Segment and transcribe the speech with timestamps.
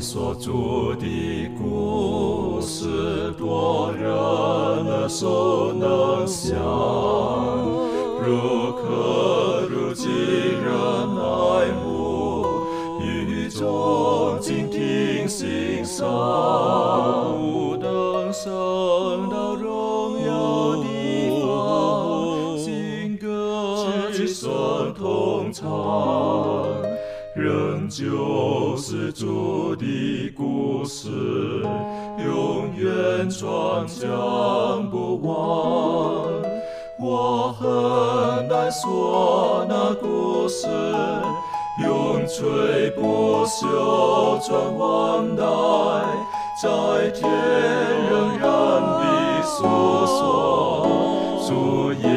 [0.00, 6.56] 所著的故事，多人耳熟能详，
[8.24, 10.72] 如可如今人
[11.16, 12.46] 爱慕，
[13.02, 16.06] 与众静听欣赏，
[17.36, 23.76] 不等升到荣耀地方，新歌
[24.12, 25.66] 齐声同唱，
[27.34, 29.57] 仍旧是主
[33.38, 36.26] 转将不忘。
[37.00, 40.66] 我很难说那故事，
[41.84, 45.44] 永垂不朽传万代，
[46.60, 47.30] 在天
[48.10, 48.48] 仍然
[48.82, 49.56] 的诉
[50.04, 50.18] 说
[51.46, 52.08] 主耶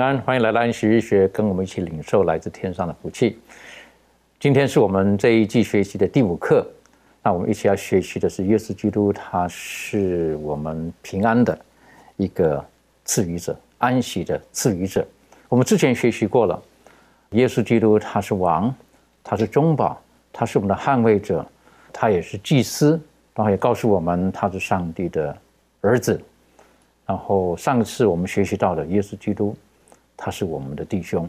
[0.00, 3.38] 安，欢迎来到安息日学，跟我们一起领受来自天上的福气。
[4.38, 6.66] 今天是我们这一季学习的第五课，
[7.22, 11.58] 那我们一起要学习的是耶稣基督，他是我们平安的
[12.16, 12.64] 一个
[13.04, 15.06] 赐予者，安息的赐予者。
[15.48, 16.62] 我们之前学习过了，
[17.30, 18.74] 耶稣基督他是王，
[19.22, 20.00] 他是中保，
[20.32, 21.44] 他是我们的捍卫者，
[21.92, 22.98] 他也是祭司，
[23.34, 25.36] 然后也告诉我们他是上帝的
[25.82, 26.20] 儿子。
[27.06, 29.56] 然后上次我们学习到的耶稣基督，
[30.22, 31.26] 他是我们的弟兄。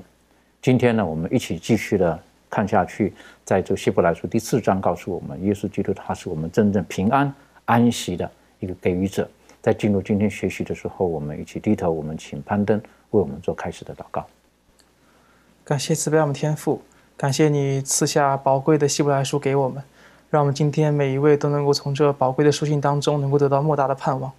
[0.61, 3.13] 今天呢，我们一起继续的看下去，
[3.45, 7.33] 在这希伯来书第四章告诉我们，耶稣基督他是我们真正平安
[7.63, 9.27] 安息的一个给予者。
[9.61, 12.77] 在进入今天学习的时候，我们一起低头，我们请攀登
[13.11, 14.25] 为我们做开始的祷告。
[15.63, 16.81] 感谢慈悲我们天父，
[17.15, 19.81] 感谢你赐下宝贵的希伯来书给我们，
[20.29, 24.29] 让我们今天每一位都能够从这宝贵的书信当中能够得到莫大的盼望。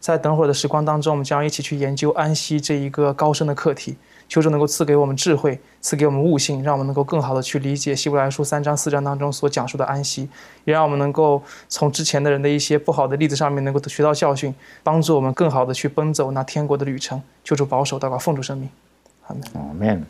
[0.00, 3.96] 在等会儿的时光当中，我们将一起去研究安息这一个高深的课题。
[4.28, 10.28] 求主能够赐给我们智慧，赐给我们悟性，让我们能够更好的去理解希伯来书三章四章当中所讲述的安息，
[10.66, 17.22] 也让我们能够从之前的人的一些不好的例子上面能够学到教训，帮助我们更好的去奔走那天国的旅程。
[17.42, 18.68] 求主保守，祷告奉主生命，
[19.28, 19.42] 阿门。
[19.54, 20.06] 阿门。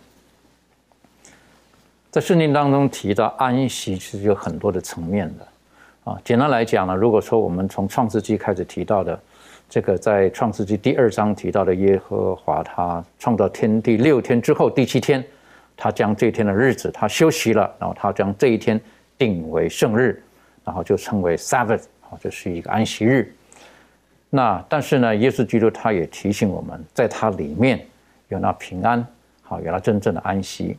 [2.11, 5.47] 在圣经当中提到安息，其实有很多的层面的
[6.11, 6.19] 啊。
[6.25, 9.21] 简单来讲呢，如果说我们从创世纪开始提到的，
[9.69, 15.23] 这个在创世纪第二章提到的耶和华，他创造天地六天之后，第七天，
[15.77, 18.81] 他将这天的日子他休息了，然后他将这一天
[19.19, 20.23] 定为圣日，
[20.65, 23.31] 然后就称为 Sabbath，啊，这是一个安息日。
[24.31, 27.85] 那但是呢，耶稣基督他也提醒我们，在他里面
[28.29, 29.07] 有那平安，
[29.43, 30.79] 好，有那真正的安息。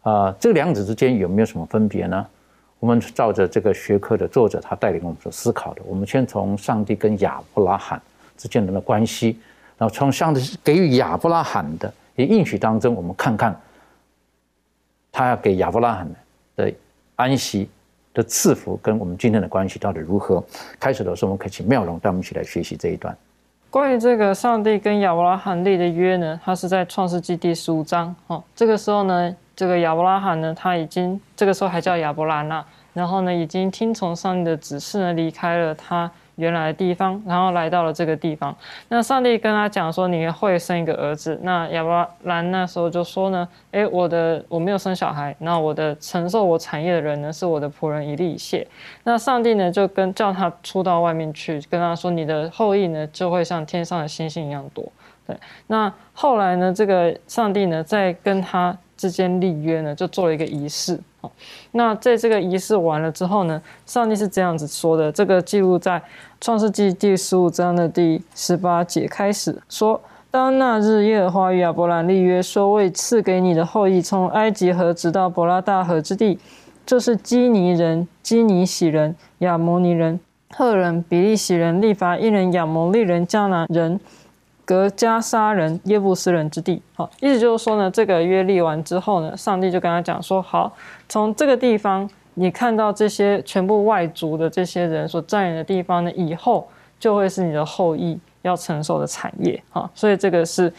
[0.00, 2.26] 啊，这两者之间有没有什么分别呢？
[2.86, 8.00] 我们照着这个学科的作者他带领我们所思考的，我们先从上帝跟亚伯拉罕
[8.36, 9.40] 之间人的关系，
[9.76, 13.60] 然后从上帝给予亚伯拉罕的也应许当中，我们看看
[15.10, 16.08] 他要给亚伯拉罕
[16.54, 16.72] 的
[17.16, 17.68] 安息
[18.14, 20.40] 的赐福跟我们今天的关系到底如何。
[20.78, 23.16] 开始的时候，我们可以请妙容带我们一起来学习这一段。
[23.68, 28.14] 关于这个上帝跟亚伯拉罕立的约呢，它是在创世纪第十五章。
[28.28, 29.36] 哦，这个时候呢。
[29.56, 32.62] 这个亚伯拉罕呢，他已经这个时候还叫亚伯拉纳，
[32.96, 38.56] 然后呢，已经听从上帝的指示呢，离开了他原来的地方，然后来到了这个地方。
[38.88, 41.38] 那上帝跟他讲说，你会生一个儿子。
[41.42, 48.66] 那亚伯拉那时候就说呢，诶，我的我没有生小孩，那我的承受我产业的人呢，是我的仆人以利谢。
[49.04, 54.90] 那上帝呢，就跟叫他出到外面去，跟他说，你的后裔呢，就会像天上的星星一样多。
[55.26, 55.36] 对，
[55.66, 58.74] 那后来呢，这个上帝呢，在跟他。
[58.96, 60.98] 之间立约呢，就做了一个仪式。
[61.20, 61.30] 好，
[61.72, 66.02] 那在这个仪式完了之后呢，上帝是这样子说的：这个记录在
[66.40, 76.38] 创世纪第十五章的第十八节开始说：当那日，耶和华与亚伯兰立约，说为赐给你的后裔，从埃及河直到伯拉大河之地，
[76.84, 80.20] 就是基尼人、基尼喜人、亚摩尼人、
[80.50, 83.98] 赫人、比利喜人、利法一人、亚摩利人、迦南人。
[84.66, 90.70] 格加沙人、耶布斯人之地，好，意思就是说呢，这个约立完之后呢，上帝就跟他讲说，好，
[91.08, 96.66] 从这个地方，你看到这些全部外族的这些人所占领的地方呢，以后
[96.98, 100.70] 就会是你的后裔要承受的产业，哈，所以这个是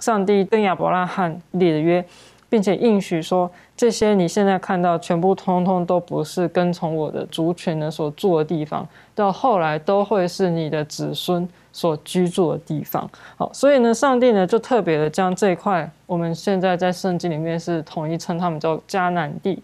[0.00, 2.04] 上帝跟亚伯拉罕立的约，
[2.48, 8.84] 并且应许说，这些你现在看到全部通通都不是跟从我的族群呢所住的地方，
[9.14, 11.48] 到后来都会是你的子孙。
[11.76, 13.06] 所居住的地方，
[13.36, 19.62] 好，所以呢，上帝呢就特别的将这块，我们现在在圣经里面是统一称他们叫迦南地，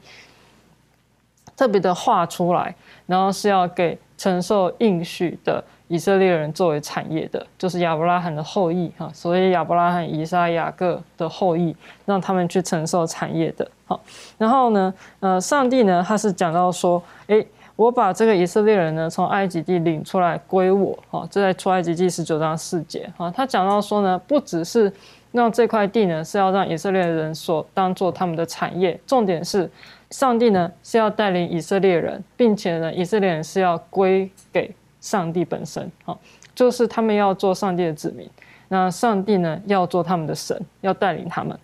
[1.57, 2.75] 特别的画出来，
[3.07, 11.75] 然后是要给承受应许的以色列人作为产业的，就是亚伯拉罕的后裔哈，所以亚伯拉罕、以撒、雅各的后裔，
[12.05, 13.67] 让他们去承受产业的。
[13.87, 13.99] 好，
[14.37, 17.47] 然后呢，呃，上帝呢，他是讲到说，诶，
[17.83, 24.93] 我把这个以色列人呢从埃及地领出来归我，哈，这在出埃及记十九章四节，哈，他讲到说呢，不只是
[25.33, 29.71] 让这块地呢是要让以色列人所当做他们的产业，重点是。
[30.11, 34.71] 上帝呢是要带领以色列人，并且呢，以色列人是要归给
[35.01, 36.19] 上帝本身，好，
[36.55, 38.29] 就是他们要做上帝的子民。
[38.69, 41.59] 那上帝呢要做他们的神，要带领他们。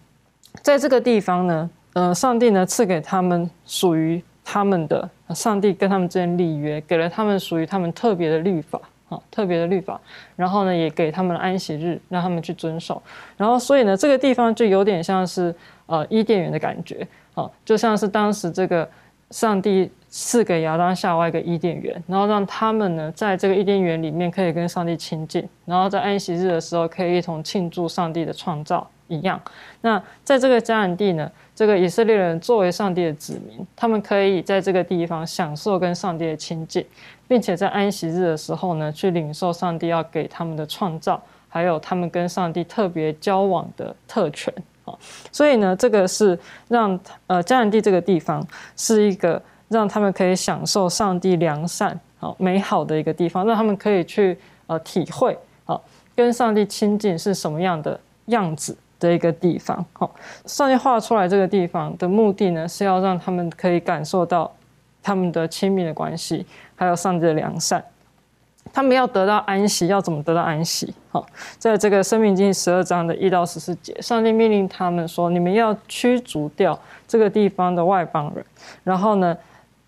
[0.63, 10.01] 在这个地方呢，呃，上帝呢赐给他们属于他们的，上帝跟他们之间立约，给了他们属于他们特别的律法，啊，特别的律法。
[10.37, 13.03] 然后呢，也给他们的安息日，让他们去遵守。
[13.37, 15.55] 然后，所以呢，这个地方就有点像是
[15.87, 17.07] 呃伊甸园的感觉。
[17.35, 18.89] 哦，就像是当时这个
[19.31, 29.41] 上帝赐给亚当夏娃一个伊甸园，然后让他们呢在这个伊甸园里面可以跟上帝亲近，然后在安息日的时候可以一同庆祝上帝的创造一样。
[29.83, 36.87] 那在这个迦南地呢，这个以色列人作为上帝的子民，他们可以在这个地方享受跟上帝的亲近，
[37.27, 44.95] 并且在安息日的时候呢，去领受上帝要给他们的创造，还有他们跟上帝特别交往的特权啊。
[45.33, 46.39] 所以呢，这个是
[46.69, 46.97] 让
[47.27, 48.47] 呃迦南地这个地方
[48.77, 54.39] 是一个让他们可以享受上帝良善、好美好的一个地方，让他们可以去
[54.69, 55.83] 呃体会好
[56.15, 59.85] 跟上帝亲近是什么样的样子的一个地方。
[59.93, 60.15] 好，
[60.47, 64.53] 上帝画出来这个地方的目的呢，是要让他们可以感受到
[65.03, 67.85] 他们的亲密的关系，还有上帝的良善。
[68.71, 70.93] 他们要得到安息，要怎么得到安息？
[71.11, 71.27] 好，
[71.59, 78.45] 在这个生命经十二章的一到十四节，上帝命令他们说：“你们要驱逐掉这个地方的外邦人，
[78.85, 79.35] 然后呢，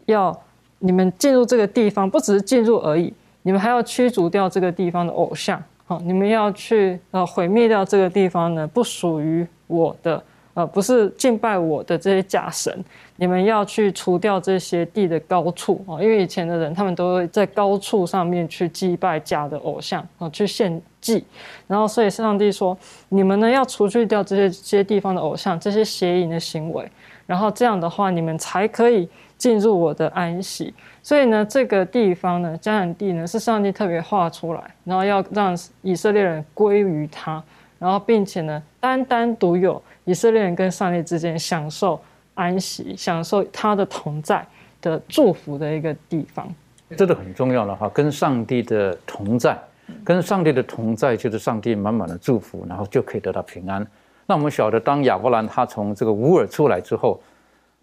[0.07, 0.35] 要
[0.79, 5.63] 你们进入这个地方，不只是进入而已，你们还要驱逐掉这个地方的偶像。
[5.91, 10.23] 好，你们要去呃毁灭掉这个地方呢，不属于我的。”
[10.55, 12.85] 呃，不是敬拜我的这些假神，
[13.17, 21.25] 你们要去除掉这些地的高处啊，因为以前的人他们都会在高处上面去祭拜假的偶像啊，去献祭，
[21.69, 22.77] 然后所以上帝说，
[23.11, 26.85] 你们呢要除去掉这些这些地方的偶像，这些邪淫的行为，
[27.27, 29.09] 然后这样的话，你们才可以
[29.41, 30.73] 进入我的安息。
[31.03, 37.43] 所以呢，这个地方呢，迦南地呢，是上帝特别画出来，然后要让以色列人归于他，
[37.79, 39.83] 然后并且呢，单单独有。
[40.05, 42.01] 以色列人跟上帝之间享受
[42.35, 44.45] 安息、享受他的同在
[44.83, 46.53] 的祝福的一个地方，
[46.97, 47.89] 这个很重要了哈。
[47.91, 49.57] 跟上帝的同在，
[50.05, 53.87] 跟上帝的同在就是上帝满满的祝福，然后就可以得到平安。
[54.27, 57.21] 那我们晓得，当亚伯兰他从这个乌尔出来之后，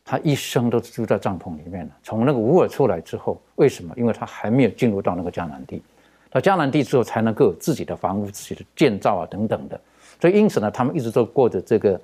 [0.09, 1.91] 他一生都住在帐篷里面了。
[2.01, 3.93] 从那个乌尔出来之后，为什么？
[3.97, 5.83] 因为他还没有进入到那个迦南地，
[6.29, 9.77] 到迦南地之后才能够有自己的房屋、自己的建造啊等等的。
[10.21, 11.99] 所以，因此呢，他们一直都过着这个，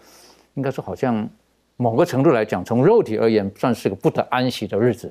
[0.55, 1.25] 应该说好像
[1.77, 5.09] 某个程度来讲，从肉体而言，算是个不得安息的日子。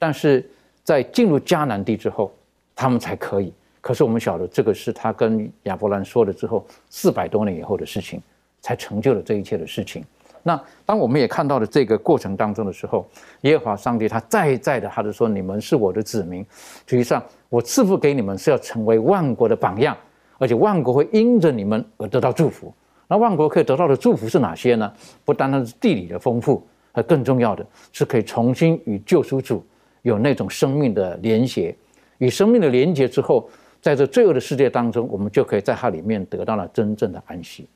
[0.00, 0.44] 但是
[0.82, 2.34] 在进入迦南地之后，
[2.74, 3.52] 他们才可以。
[3.80, 8.20] 可是我们晓得，这个是他跟亚伯兰说了之后，四百多年以后的事情，
[8.60, 10.04] 才成就了这一切的事情。
[10.42, 13.06] 那当我们也看到了这个过程当中的时候，
[13.42, 16.44] 耶和华上帝他再再的，他就说：“你们是我的子民，
[16.86, 19.96] 实际上我赐福给你们是要成为万国的榜样。”
[20.38, 22.74] 而且万国会因着你们而得到祝福。
[23.06, 24.92] 那万国可以得到的祝福是哪些呢？
[25.24, 29.64] 不单单是地理的丰富，而更重要的是可以重新与救赎主
[30.00, 31.72] 有那种生命的连结。
[32.18, 33.48] 与生命的连结之后，
[33.80, 37.68] 在这罪恶的世界当中，我们就可以在它里面得到了真正的安息。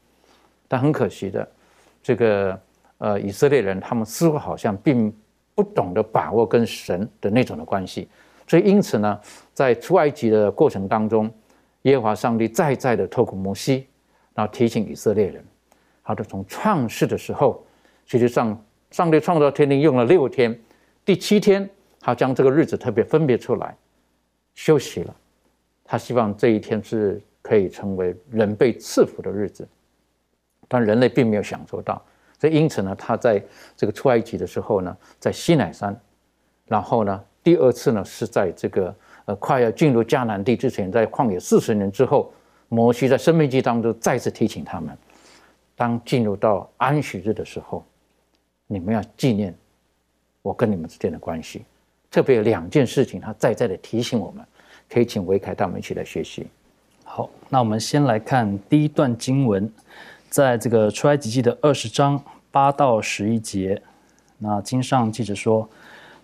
[0.67, 1.49] 但很可惜的，
[2.07, 2.61] 这个
[2.99, 5.13] 呃以色列人他们似乎好像并
[5.57, 8.09] 不懂得把握跟神的那种的关系。
[8.47, 9.19] 所以因此呢，
[9.53, 11.29] 在出埃及的过程当中。
[11.83, 13.87] 耶和华上帝再再的透过摩西，
[14.35, 15.45] 然后提醒以色列人，
[16.03, 17.65] 好的，从创世的时候，
[18.07, 18.61] 实际上
[18.91, 20.59] 上帝创造天地用了六天，
[21.05, 21.71] 第七天
[22.01, 23.77] 他将这个日子特别分别出来
[24.57, 25.15] 休息了，
[25.85, 29.69] 他希望这一天是可以成为人被赐福的日子，
[30.69, 32.01] 但人类并没有享受到，
[32.41, 33.43] 所以因此呢，他在
[33.77, 35.99] 这个出埃及的时候呢，在西乃山，
[36.67, 38.95] 然后呢，第二次呢是在这个。
[39.27, 42.33] 呃，快要进入迦南地之前，在旷野四十年之后，
[42.69, 44.97] 摩西在生命记当中再次提醒他们：
[45.75, 47.85] 当进入到安息日的时候，
[48.69, 49.53] 你们要纪念
[50.43, 51.65] 我跟你们之间的关系。
[52.09, 54.47] 特别有两件事情，他再再的提醒我们，
[54.89, 56.47] 可以请维凯带我们一起来学习。
[57.03, 59.69] 好，那我们先来看第一段经文，
[60.29, 63.83] 在这个出埃及记的二十章八到十一节。
[64.39, 65.69] 那经上记着说：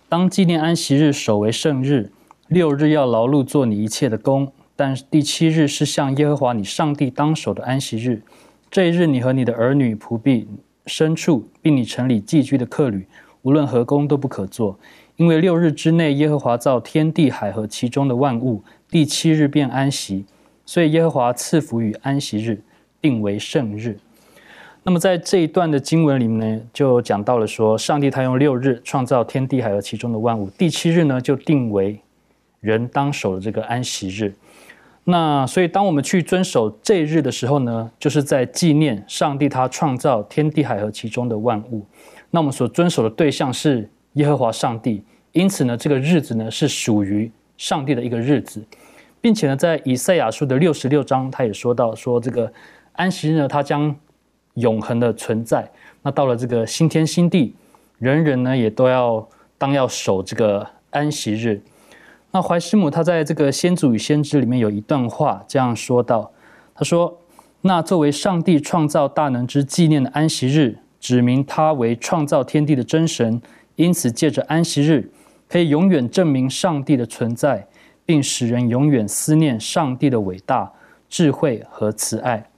[0.07, 2.11] 当纪念安息日，守为圣日。
[2.47, 8.21] 六日要劳碌做你一切的工，但第七日是向耶和华你上帝当守的安息日。
[8.69, 10.47] 这一日，你和你的儿女、仆婢、
[10.85, 13.07] 牲畜，并你城里寄居的客旅，
[13.41, 14.77] 无论何工都不可做，
[15.15, 20.25] 因为六日之内，耶和华造天地海和其中的万物，第七日便安息。
[20.65, 22.61] 所以耶和华赐福与安息日，
[23.03, 23.99] 定为圣日。
[24.85, 31.99] 那么在这一段的经文里面呢，就讲到了说，上帝他用六日创造天地海和其中的万物，第七日呢就定为
[32.59, 34.33] 人当守的这个安息日。
[35.05, 41.85] 那所以，当我们去遵守这一日的时候呢，就是在纪念上帝他创造天地海和其中的万物。
[42.31, 48.61] 那我们所遵守的对象是耶和华上帝，因此呢，这个日子呢是属于上帝的一个日子，
[49.21, 52.51] 并且呢，在以赛亚书的六十六章，他也说到说这个
[52.93, 53.95] 安息日呢，它将
[54.55, 55.69] 永恒的存在。
[56.01, 57.55] 那到了这个新天新地，
[57.97, 61.61] 人人呢也都要当要守这个安息日。
[62.31, 66.31] 那怀师母他在这个《先祖与先知》里面有一段话这样说道
[66.73, 67.19] ：“他说，
[67.61, 73.41] 那作为上帝创造大能之纪念的安息日，指明他为创造天地的真神，
[73.75, 75.09] 因此借着安息日，
[75.47, 77.67] 可以永远证明上帝的存在，
[78.05, 80.71] 并使人永远思念上帝的伟大、
[81.07, 82.49] 智慧和慈爱。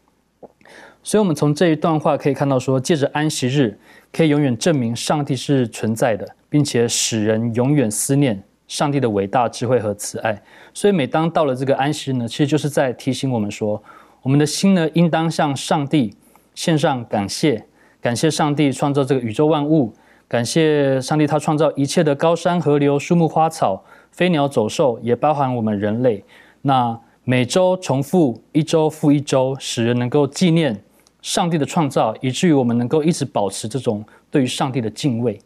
[1.08, 3.78] 所以，我们从这一段话可以看到，说借着安息日，
[4.12, 10.42] 可以永远证明上帝是存在的，并且使人永远思念。”上帝的伟大智慧和慈爱，
[10.74, 13.82] 所以每当到了这个安息日呢，其实就是在提醒我们说，
[14.24, 16.16] 我们的心呢，应当向上帝
[16.56, 17.64] 献上感谢，
[18.02, 19.94] 感谢上帝创造这个宇宙万物，
[20.28, 26.24] 感谢上帝他创造一切的高山河流、树木花草、飞鸟走兽，也包含我们人类。
[26.64, 30.82] 那每周重复一周复一周，使人能够纪念
[31.25, 35.41] 上帝的创造，以至于我们能够一直保持这种对于上帝的敬畏。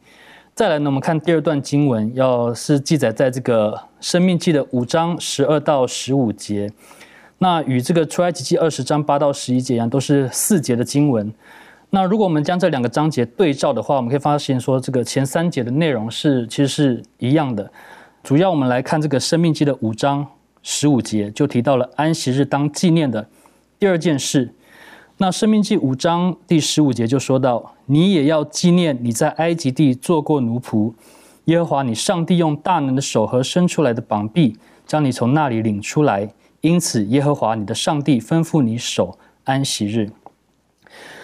[0.54, 3.72] 再来呢，我们看第二段经文，要是记载在这个
[4.02, 6.70] 《生命记》的五章十二到十五节，
[7.38, 11.34] 那与这个出埃及记二十章八到十一节一样，都是四节的经文。
[11.92, 17.72] 那如果我们将这两个章节对照的话，我们可以发现说，这个前三节的内容是其实是一样的。
[18.22, 20.28] 主要我们来看这个《生命记》的五章
[20.62, 23.26] 十五节，就提到了安息日当纪念的
[23.80, 24.54] 第二件事。
[25.22, 30.94] 那《生命记》五章第十五节就说到：“你也要纪念你在埃及地做过奴仆，
[31.44, 34.56] 耶和华你上帝用大能的手和伸出来的膀臂
[34.88, 36.30] 将你从那里领出来。
[36.62, 40.10] 因此，耶和华你的上帝吩咐你守安息日。”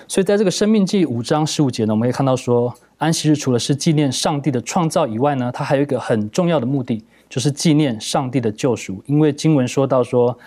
[0.09, 9.01] 所以，在这个《生命记》五章十五节呢，我们可以看到说，安息日除了是纪念上帝的创造以外呢，它还有一个很重要的目的，就是纪念上帝的救赎。
[9.05, 10.37] 因为经文说到说，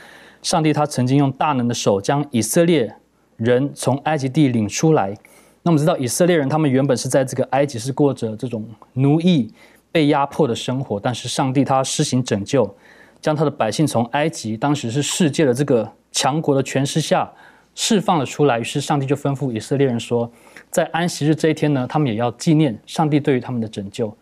[0.43, 2.95] 上帝他曾经用大能的手将以色列。
[3.39, 5.17] 人从埃及地领出来，
[5.63, 9.53] 那我们知道以色列人他们原本是在这个埃及是过着这种奴役、
[9.93, 12.69] 被压迫的生活，但是上帝他施行拯救，
[13.21, 17.31] 将他的百姓从埃及当时是世界的这个强国的权势下
[17.77, 18.59] 释放了出来。
[18.59, 20.29] 于是上帝就吩咐以色列人说，
[20.69, 24.13] 在安息日这一天呢，他们也要纪念上帝对于他们的拯救。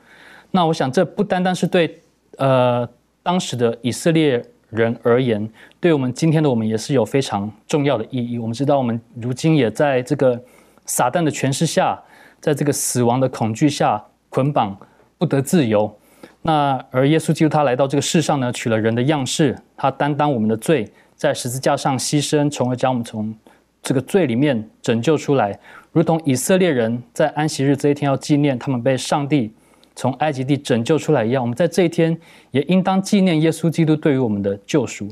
[0.51, 2.03] 那我想这不单单是对
[2.37, 2.87] 呃
[3.23, 4.45] 当时的以色列。
[4.71, 8.39] 人而言，对我们今天的我们也是有非常重要的意义。
[8.39, 10.43] 我们知道，我们如今也在这个
[10.85, 12.01] 撒旦的权势下，
[12.41, 14.77] 在这个死亡的恐惧下捆绑，
[15.19, 15.97] 不得自由。
[16.43, 23.35] 那而耶稣基督他来到这个世上呢，取了人的样式，他担当我们的罪，在十字架上牺牲，从而将我们从
[23.83, 25.59] 这个罪里面拯救出来，
[25.93, 29.53] 如同以色列人在安息日这一天要纪念他们被上帝。
[29.97, 32.17] 从埃及地拯救出来一样，我们在这一天
[32.51, 35.09] 也应当纪念耶稣基督对于我们的救赎。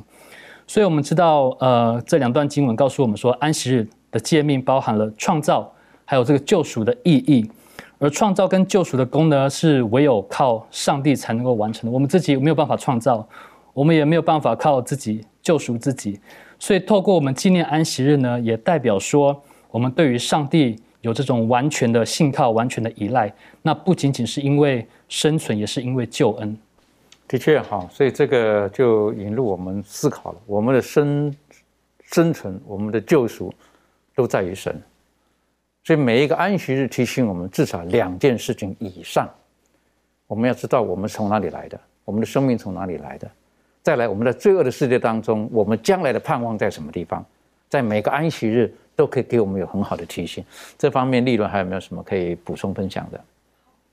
[0.66, 5.72] 所以，我们知道，呃，这两段经文告诉我们说，安息日的诫命包含了创造，
[6.04, 7.50] 还有这个救赎的意义。
[7.98, 13.26] 而创造跟救赎的功能是唯有靠上帝才能够完成的，我们自己没有办法创造，
[13.72, 16.20] 我们也没有办法靠自己救赎自己。
[16.58, 20.78] 所以，透过我们纪念安息日呢，也代表说，我们对于上帝。
[21.04, 23.30] 有这种完全的信靠、完全的依赖，
[23.60, 26.56] 那不仅仅是因为生存，也是因为救恩。
[27.28, 31.34] 的确哈，所以这个就引入我们思考了：我们的生
[32.04, 33.52] 生存、我们的救赎，
[34.14, 34.82] 都在于神。
[35.82, 39.28] 所以每一个安息日提醒我们至少两件事情以上。
[40.26, 43.30] 我们要知道我们从哪里来的，我们的生命从哪里来的。
[43.82, 47.22] 再来，我们在罪恶的世界当中，我们将来的盼望在什么地方？
[47.68, 48.74] 在每个安息日。
[48.96, 50.44] 都可以给我们有很好的提醒。
[50.78, 53.20] 这方面，利润还有没有什么可以补充分享的？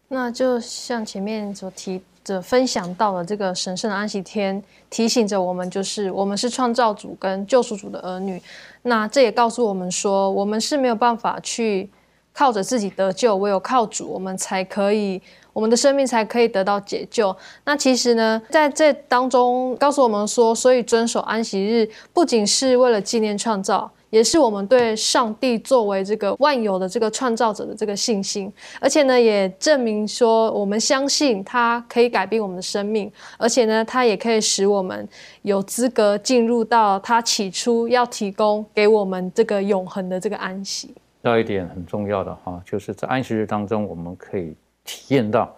[0.08, 8.42] 那就像前面所提的分享到了这个神圣的安息天，提醒着我们，就是我们是创造主跟救赎主的儿女。
[8.82, 11.90] 那这也告诉我们说，我们是没有办法去
[12.34, 15.22] 靠着自己得救，唯有靠主，我们才可以，
[15.54, 17.34] 我们的生命才可以得到解救。
[17.64, 23.90] 那其实呢，在这当中告诉我们说，所以遵守安息日，不仅是为了纪念创造。
[24.12, 35.08] 也是我们对上帝作为这个万有的这个创造者的这个信心，而且呢，也证明说我们相信他可以改变我们的生命，而且呢，他也可以使我们
[35.44, 40.94] 有资格进入到他起初要提供给我们这个永恒的这个安息。
[41.22, 44.54] 到一点很重要的哈，就是在安息日当中，我们可以
[44.84, 45.56] 体验到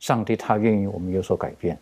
[0.00, 1.78] 上帝他愿意我们有所改变，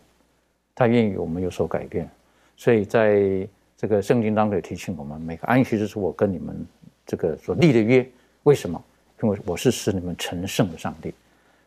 [0.75, 2.07] 他愿意我们有所改变，
[2.55, 3.47] 所以在。
[3.83, 6.65] 这个圣经当中也提醒我们，每个安息日是我跟你们
[7.05, 8.09] 这个所立的约。
[8.43, 8.81] 为什么？
[9.21, 11.13] 因为我是使你们成圣的上帝。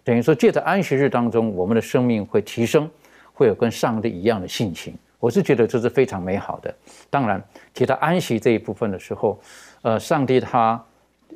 [0.02, 2.88] 等于说，借着安息日当中，我们的生命会提升，
[3.35, 4.94] 会有跟上帝一样的性情。
[5.20, 6.75] 我是觉得这是非常美好的。
[7.11, 7.38] 当然，
[7.75, 9.38] 提到安息这一部分的时候，
[9.82, 10.82] 呃，上帝他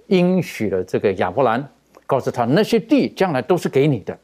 [0.07, 1.63] 应许了这个亚伯兰，
[2.07, 4.19] 告诉他那些地将来都是给你的。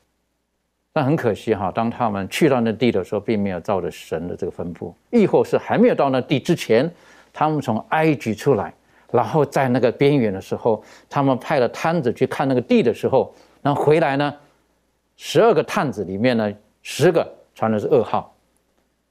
[0.97, 6.91] 但很可惜哈，当他们去到那地的时候，并没有照着神的这个吩咐，亦或是还没有到那地之前，
[7.35, 8.73] 他们从埃及出来，
[9.13, 14.35] 然后在那个边缘的时候，他们派了探子去看那个地的时候，然后回来呢，
[15.19, 16.51] 十二个探子里面呢，
[16.81, 18.35] 十个传的是噩耗，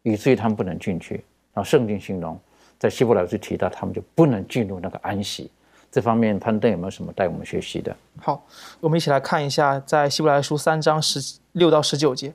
[0.01, 1.23] 以至于他们不能进去。
[1.53, 2.35] 然后圣经形容，
[2.79, 5.51] 在希伯来书提到，他们就不能进入那个安息。
[5.91, 7.95] 这方面攀登有没有什么带我们学习的？
[8.19, 8.43] 好，
[8.79, 11.21] 我们一起来看一下，在希伯来书三章十
[11.55, 12.33] 六到十九节，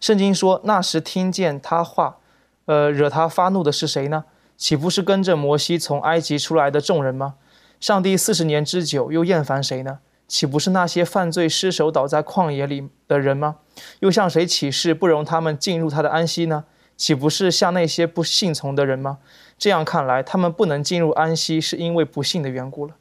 [0.00, 2.16] 圣经说：“那时听见他话，
[2.64, 4.24] 呃，惹他发怒的是谁呢？
[4.56, 7.34] 岂不是跟着摩西从埃及出来的众人吗？
[7.78, 9.98] 上帝四十年之久又厌烦谁呢？
[10.26, 13.56] 岂不是那些犯罪失手倒在旷野里的人吗？
[14.00, 16.64] 又向谁起誓不容他们进入他的安息呢？
[16.96, 19.18] 岂不是向那些不信从的人吗？
[19.58, 22.94] 这样看来，他们不能进入安息，是因为不信的缘故了。”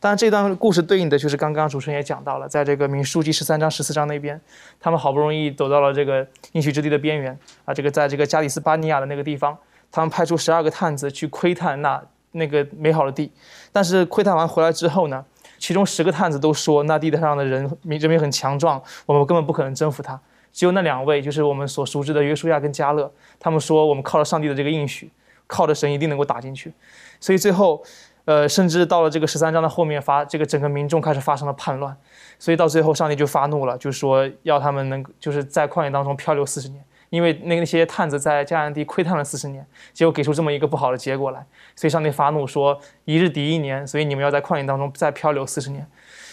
[0.00, 4.40] 当然，这段故事对应的就是刚刚主持人也讲到了，在这个民书记十三章、十四章那边，
[4.80, 9.54] 他们好不容易走到了这个应许之地的边缘啊，这个在这个加里斯巴尼亚的那个地方，
[9.92, 12.02] 他们派出十二个探子去窥探那
[12.32, 13.30] 那个美好的地，
[13.72, 15.22] 但是窥探完回来之后呢，
[15.58, 20.18] 其中十个探子都说那地上的人民人民很强壮，我们根本不可能征服他。
[20.50, 25.10] 只有那两位，就是我们所熟知的约书亚跟加勒，他们说我们靠着上帝的这个应许，
[25.46, 26.72] 靠着神一定能够打进去。
[27.20, 27.84] 所以最后。
[28.26, 31.96] 呃，甚至到了这个十三章的后面，发这个整个民众开始发生了叛乱，
[32.38, 45.86] 所以到最后上帝就发怒了，就说要他们能就是在旷野当中漂流四十年，因为那那些探子在迦南地窥探了四十年，结果给出这么一个不好的结果来，所以上帝发怒说一日抵一年，所以你们要在旷野当中再漂流四十年。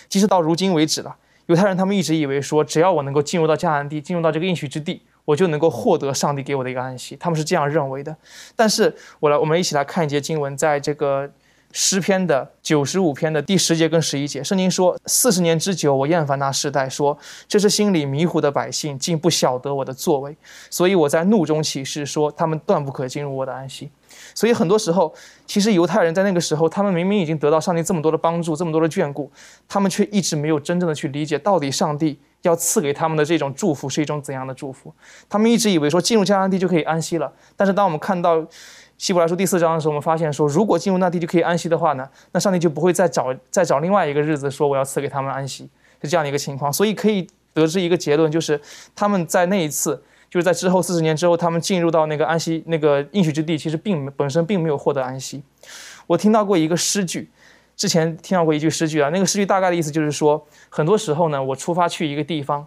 [0.09, 1.15] 即使到如今为止了，
[1.47, 8.15] 犹太人他们一直以为说只要我能够进入到迦南地，进入到这个应许之地，我就能够获得上帝给我的一个安息，他们是这样认为的。
[8.55, 11.31] 但是我来，我们一起来看一节经文，在这个。
[11.71, 20.35] 诗篇的九十五篇的第十节跟十一节，圣经说：“四十年之久，我厌烦那世代，说这是心里迷糊的百姓，竟不晓得我的作为。
[20.69, 23.91] 所以我在怒中起誓，说他们断不可进入我的安息。”
[24.33, 25.13] 所以很多时候，
[25.45, 29.31] 其实犹太人在那个时候，他们明明已经得到上帝这么多的帮助，这么多的眷顾，
[29.67, 34.93] 他们却一直没有真正的去理解，到底上帝要赐给他们的这种祝福是一种怎样的祝福。
[35.29, 38.43] 他们一直以为说进入迦南地就可以安息了，但是当我们看到。
[38.97, 45.69] 希伯来书第四章的时候，我们发现说，如果进入那地就可以安息的话呢，那上帝就不会再找再找另外一个日子说我要赐给他们安息，
[46.01, 46.73] 是这样的一个情况。
[46.73, 48.59] 所以可以得知一个结论，就是
[48.95, 55.43] 他们在那一次，就是在之后四十年之后，他们进入到那个安息那个应许之地，其实并本身并没有获得安息。
[56.07, 57.29] 我听到过一个诗句，
[57.75, 62.65] 之前听到过一句诗句啊，那个诗句大概的意思就是说，很多时候呢，我出发去一个地方，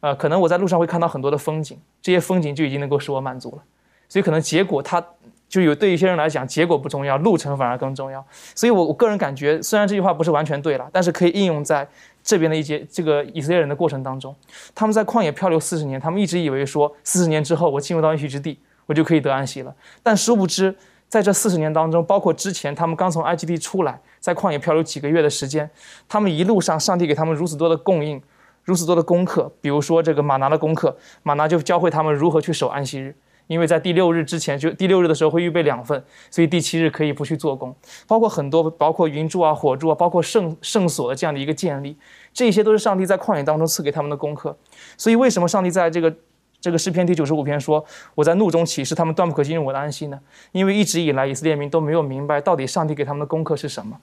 [0.00, 3.62] 呃，可能我在路上会看到很多的风景，这些风景就已经能够使我满足了，
[4.08, 5.04] 所以可能结果它。
[5.50, 8.24] 就有对一些人来讲，结果不重要，路程反而更重要。
[8.54, 11.86] 所以，我我个人感觉，虽然这句话不是完全对了，但是可以应用在
[12.22, 14.34] 这边的一些这个以色列人的过程当中。
[14.76, 19.74] 他们在旷野漂流四十年，他们一直以为说四十年之后我进入到应许之地，我就可以得安息了。
[20.04, 20.72] 但殊不知，
[21.08, 25.68] 在这四十年当中，包括之前他们刚从埃及地出来，在旷野漂流几个月的时间，
[26.08, 28.22] 他们一路上上帝给他们如此多的供应，
[28.62, 33.16] 如此多的功课，比如说这个马拿的功课，马拿就教会他们如何去守安息日。
[33.50, 37.74] 因为在第六日之前，就第六日的时候会预备两份，所以第七日可以不去做工。
[38.06, 41.96] 包括很多，包括云柱啊、火柱啊，包括圣圣所的这样的一个建立，
[42.32, 44.56] 这些都是上帝在旷野当中赐给他们的功课。
[44.96, 46.14] 所以为什么上帝在这个
[46.60, 47.84] 这个诗篇第九十五篇说
[48.14, 50.20] ：“我在怒中起誓，他们断不可进入我的安息呢？”
[50.52, 53.98] 因为一直以来以色列民都没有明白到底上帝给他们的功课是什么。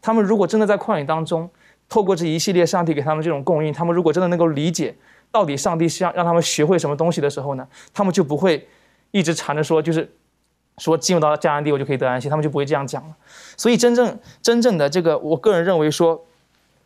[0.00, 1.50] 他们如果真的在旷野当中，
[1.88, 4.94] 透过这一系列上帝给他们这种供应，他们如果真的能够理解
[5.32, 8.64] 到底上帝是要让他们学会什么东西的时候呢，他们就不会。
[9.12, 10.10] 一直缠着说，就是
[10.78, 13.14] 说进入到迦南地，我就可以得安息，他们就不会这样讲了。
[13.56, 16.24] 所以真正真正的这个，我个人认为说，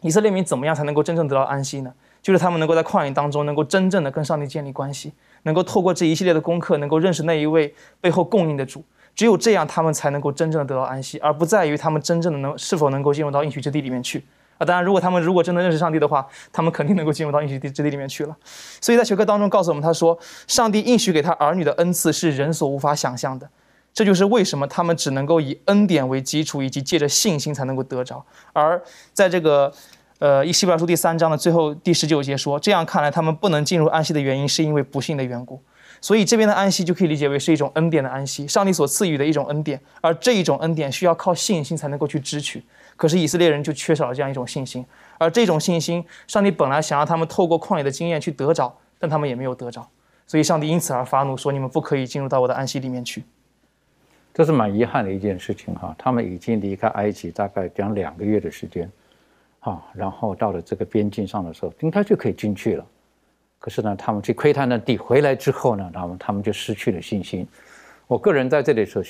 [0.03, 1.95] 以色列民怎么样才能够真正得到安息呢？
[2.21, 5.13] 就是他们能够在旷野当中，能够真正的跟上帝建立关系，
[5.45, 8.85] 能够透过这一系列的功课，能够认识那一位背后供应的主。
[9.15, 14.25] 只有这样，他们才能够真正的得到安息，而不在于他们真正的能是否能够进入到应许之地里面去。
[14.59, 18.37] 啊，当然，如果他们如果真的认识上帝的话，他们肯定能够进入到应许之地里面去了。
[18.81, 23.49] 所以在学科当中告诉我们，他说，上帝应许给他儿女的恩赐是人所无法想象的。
[23.93, 28.25] 这就是为什么他们只能够以恩典为基础，以及借着信心才能够得着。
[28.53, 28.83] 而
[29.15, 29.73] 在这个，
[30.19, 35.63] 呃，《希伯来书》第三章的最后第十九节说，这样看来，他们不能进入安息的原因，是因为不幸的缘故。
[36.01, 39.81] 所以这边的安息就可以理解为是一种恩典的安息，上帝所赐予的一种恩典。
[40.01, 42.63] 而这一种恩典需要靠信心才能够去支取。
[42.97, 44.85] 可是以色列人就缺少了这样一种信心，
[45.19, 49.87] 而这种信心，上帝本来想让他们透过旷野的经验去得着，但他们也没有得着。
[50.27, 53.23] 所以上帝因此而发怒，说：“你们不可以进入到我的安息里面去。”
[54.33, 58.91] 这是蛮遗憾的一件事情哈，他们已经离开埃及大概将两个月的时间，
[59.61, 62.87] 哈，然后到了这个边境上的时候，应该就可以进去了。
[63.59, 67.47] 可是呢，他们去窥探那地回来之后呢，他们他们就失去了信心。
[68.07, 69.03] 我个人在这里说，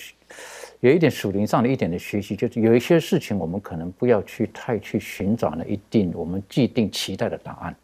[0.81, 7.77] 有一点属灵上的一点的学习，就是有一些事情我们可能不要去太去寻找那一定我们既定期待的答案。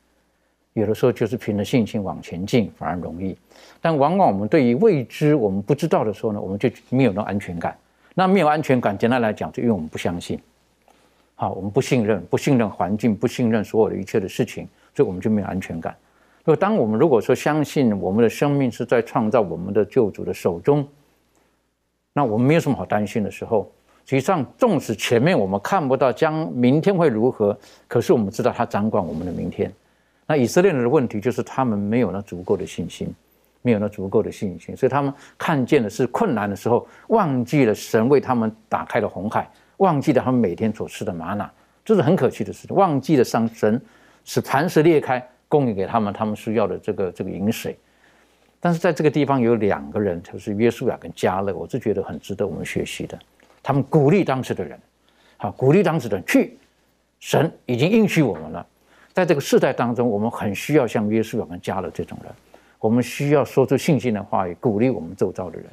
[0.72, 3.36] 有的时候就是凭着信心往前进反而容易，
[3.80, 7.76] 但往往我们对于未知我们不知道的时候呢，我们就没有那安全感。
[8.14, 10.38] 那没有安全感，简单来讲，就因为我们不相信，
[11.34, 15.96] 好，我们不信任，不信任环境，不信任所有的一切的事情，所以我们就没有安全感。
[16.44, 20.86] 就当我们如果说相信我们的生命是在创造我们的救主的手中，
[22.12, 23.70] 那我们没有什么好担心的时候。
[24.04, 29.72] 实际上，纵使前面我们看不到将明天会如何，可是我们知道他掌管我们的明天。
[30.26, 33.14] 那以色列人的问题就是他们没有那足够的信心，
[33.62, 41.48] 没有那足够的信心，所以他们看见的是困难的时候，忘记了神为他们打开了红海，忘记了他们每天所吃的玛瑙，
[41.84, 42.76] 这是很可惜的事情。
[42.76, 43.80] 忘记了上神
[44.24, 47.76] 使磐石裂开，供应给他们他们需要的这个这个饮水。
[48.58, 53.18] 但是在这个地方有两个人，就是约书亚跟加勒，我是觉得很值得我们学习的。
[53.62, 54.80] 他们鼓励当时的人，
[55.36, 56.56] 好鼓励当时的人去，
[57.20, 58.66] 神已经应许我们了。
[59.12, 62.32] 在这个世代当中，我们很需要像约书亚跟加勒这种人，
[62.78, 65.66] 我们需要说出信心的话语，鼓励我们周遭的人。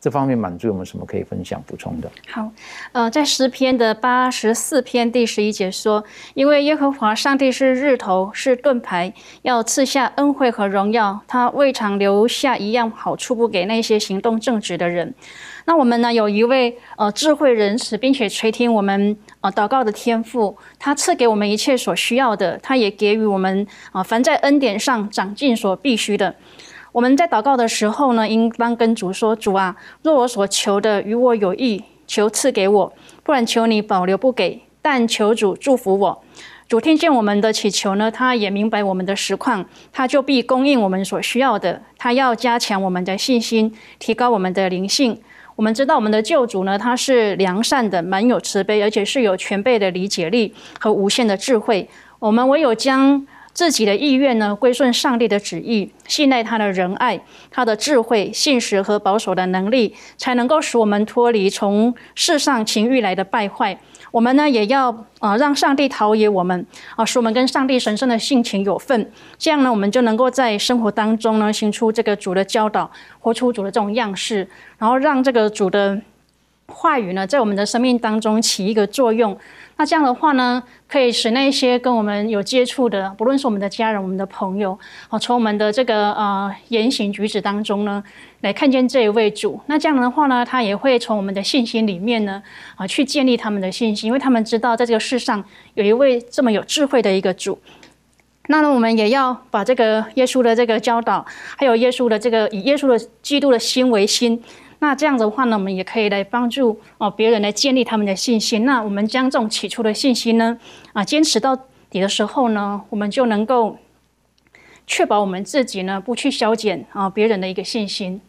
[0.00, 2.10] 这方面满足我们什么可以分享补充的？
[2.30, 2.50] 好，
[2.92, 15.14] 呃，在诗篇的八十四篇第十一节说：“因为耶和华上帝是日头，是盾牌，要赐下恩惠和荣耀，他未尝留下一样好处不给那些行动正直的人。”
[15.66, 16.10] 那我们呢？
[16.10, 26.34] 有一位呃智慧仁慈，并且垂听我们呃祷告的天赋，他赐给我们一切所需要的，他也给予我们啊凡在恩典上长进所必须的。
[26.98, 34.62] 我们在祷告的时候呢，应当跟主说：“主啊，若我所求的与我有益，求赐给我；不然，求你保留不给。
[34.82, 36.24] 但求主祝福我。
[36.66, 41.80] 主听见我们的祈求呢，他也明白我们的实况，他就必供应我们所需要的。
[41.96, 45.20] 他要加强我们的信心，提高我们的灵性。”
[45.54, 51.88] 我们知道我们的救主呢，他是良善的，满有慈悲，而且是有全备的理解力和无限的智慧。
[52.18, 53.24] 我们唯有将
[53.58, 63.76] 自己的意愿呢归顺上帝的旨意，信赖他的仁爱、他的智慧、信实和保守的能力，才能够使我们脱离从世上情欲来的败坏。
[64.12, 69.10] 我们呢，也要啊，让上帝陶冶我们啊，使我们跟上帝神圣的性情有份。
[69.36, 74.46] 这样呢，我们就能够在生活当中呢，行出这个主的教导，活出主的这种样式，
[74.78, 76.00] 然后让这个主的
[76.68, 79.36] 话语呢，在我们的生命当中起一个作用。
[79.80, 84.76] 那这样的话呢，可以使那些跟我们有接触的，不论是我们的家人、我们的朋友，
[85.08, 88.02] 啊，从我们的这个呃言行举止当中呢，
[88.40, 89.60] 来看见这一位主。
[89.66, 92.42] 那这样的话呢，他也会从我们的信心里面呢，
[92.74, 97.56] 啊，去建立他们的信心，因为他们知道在这个世上有一位这么有智慧的一个主。
[98.48, 101.24] 那呢，我们也要把这个耶稣的这个教导，
[101.56, 104.42] 还有耶稣的这个以耶稣的基督的心为心。
[104.80, 108.64] 那这样子的话呢，我们也可以来帮助哦别人来建立他们的信心。
[108.64, 110.58] 那我们将这种起初的信心呢，
[110.92, 111.56] 啊坚持到
[111.90, 113.76] 底的时候呢，我们就能够
[114.86, 118.20] 确保我们自己呢不去消减啊别人的一个信心。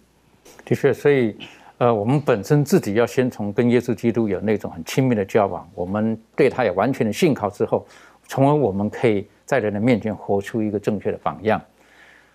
[0.65, 1.35] 的确，所以
[1.77, 7.85] 呃，我们本身自己要先从跟耶稣基督有那种很亲密的交往，我们对他有完全的信靠之后，
[8.27, 11.62] 从而我们可以在人的面前活出一个正确的榜样。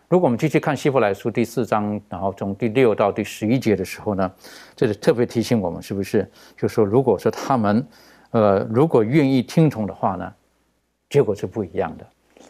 [0.09, 4.31] 如果我们继续看希伯来书第四章，然后从第六到第十一节的时候呢，
[4.77, 6.31] 这里特别提醒我们，是不是？
[6.59, 7.85] 就说如果说他们，
[8.31, 10.31] 呃，如果愿意听从的话呢，
[11.09, 12.07] 结果是不一样的。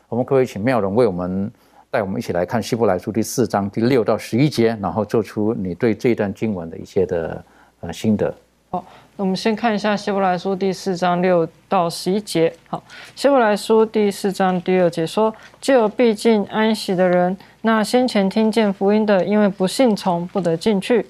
[0.09, 1.51] 我们可不可以请妙容为我们
[1.91, 7.45] 带我们一起来看希伯来书第四章第六到十一节，然后做出你对这段经文的一些的
[7.81, 8.35] 呃心得。
[8.75, 8.85] 好，
[9.17, 12.53] 那我们先看一下希伯来书第四章六到十一节。
[12.67, 12.83] 好，
[13.15, 15.33] 希伯来书第四章第二节说
[15.63, 21.07] ：“就有毕竟安息的人，那先前听见福音的，因为不信从，不得进去。”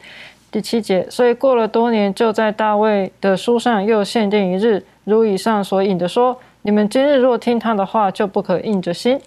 [0.53, 9.18] 第七节，所以过了多年，就在大卫的书上又限定一日，如以上所引的说：“你们今日若听他的话，就不可硬着心。”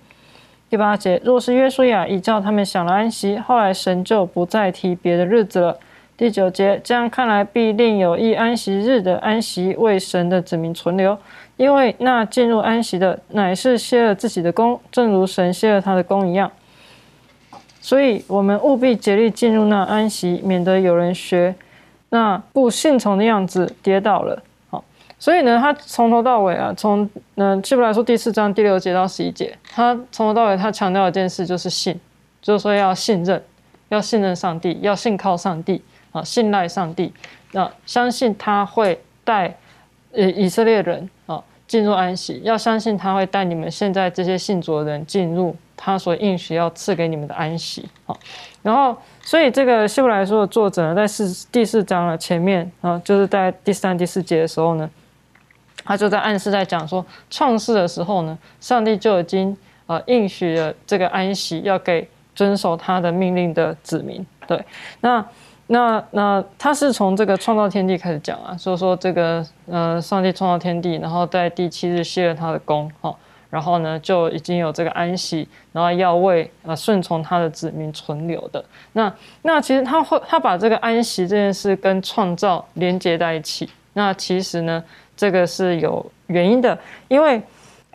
[0.69, 5.79] 第八节，若是约书亚已叫他们享了安息，后来神就不再提别的日子了。
[6.17, 11.15] 第九节，这样看来，必另有一安息日的安息为神的子民存留，
[11.57, 16.51] 因为那进入安息的，乃是歇了自己的功，正如神歇了他的功一样。
[17.79, 21.53] 所以，我们务必竭力进入那安息，免得有人学
[22.09, 24.41] 那不信从的样子跌倒了。
[24.71, 24.83] 好，
[25.19, 31.99] 所以呢，他从头到尾啊，从嗯，基本来说第四章第六节到十一节，他从头到尾他强调一件事，就是信，
[32.41, 33.39] 就是说要信任，
[33.89, 35.83] 要信任上帝，要信靠上帝。
[36.11, 37.13] 啊，信赖上帝，
[37.51, 39.57] 那相信他会带
[40.13, 47.87] 呃以色列人啊进入安息，要相信他会带你们现在这些信主的人进入他所应许要赐给你们的安息。
[48.05, 48.17] 好，
[48.63, 54.89] 然后所以这个希伯来书的作者呢，在四第四章的前面啊，就是在第三、第四节的时候呢，
[55.83, 64.25] 他就在暗示在讲说，创世的时候呢，上帝就已经啊应许了这个安息要给遵守他的命令的子民。
[64.47, 64.63] 对，
[65.01, 65.23] 那。
[65.67, 73.13] 那那他是从这个创造天地开始讲啊，所以说这个呃，上帝创造天地，然后在第七日歇了他的功，哈，
[73.49, 78.63] 然后呢就已经有这个安息，然后要为呃顺从他的子民存留的。
[78.93, 83.69] 那那其实他会他把这个安息这件事跟创造连接在一起。
[83.91, 84.81] 那其实呢，
[85.17, 86.77] 这个是有原因的，
[87.09, 87.41] 因为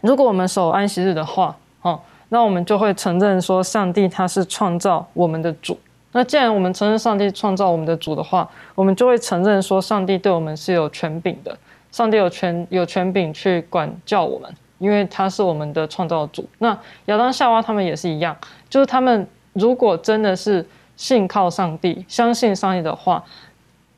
[0.03, 5.79] 如果我们守安息日的话，哈，那我们就会承认说上帝他是创造我们的主。
[6.13, 11.57] 那既然我们承认上帝创造我们的主的话，我们就会承认说上帝对我们是有权柄的，
[11.91, 16.47] 上帝有权有权柄去管教我们，因为他是我们的创造主。
[16.59, 18.37] 那亚当夏娃他们也是一样，
[18.69, 23.25] 就是他们如果真的是信靠上帝，相信上帝的话，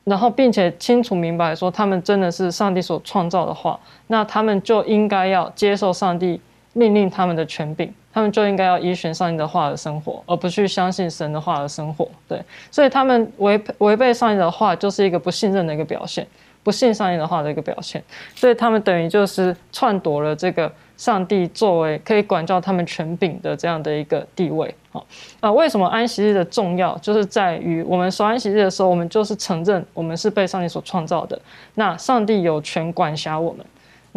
[0.05, 6.39] 然后并且清楚明白说他们真的是上帝所创造的话，那他们就应该要接受上帝
[6.71, 7.93] 命令他们的权柄。
[8.15, 12.07] 他们就应该要依循上帝的话而生活，而不去相信神的话而生活。
[12.29, 16.25] 对，所以他们违违背上帝的话，就是一个不信任的一个表现，
[16.63, 18.01] 不信上帝的话的一个表现。
[18.33, 24.73] 所以他们等于就是篡夺了这个上帝作为可以管教他们权柄的这样的一个地位。
[24.91, 25.05] 好，
[25.41, 31.37] 啊，为什么安息日的重要，就是在于我们守安息日的时候，我们就是承认我们是被上帝所创造的，
[31.73, 33.65] 那上帝有权管辖我们。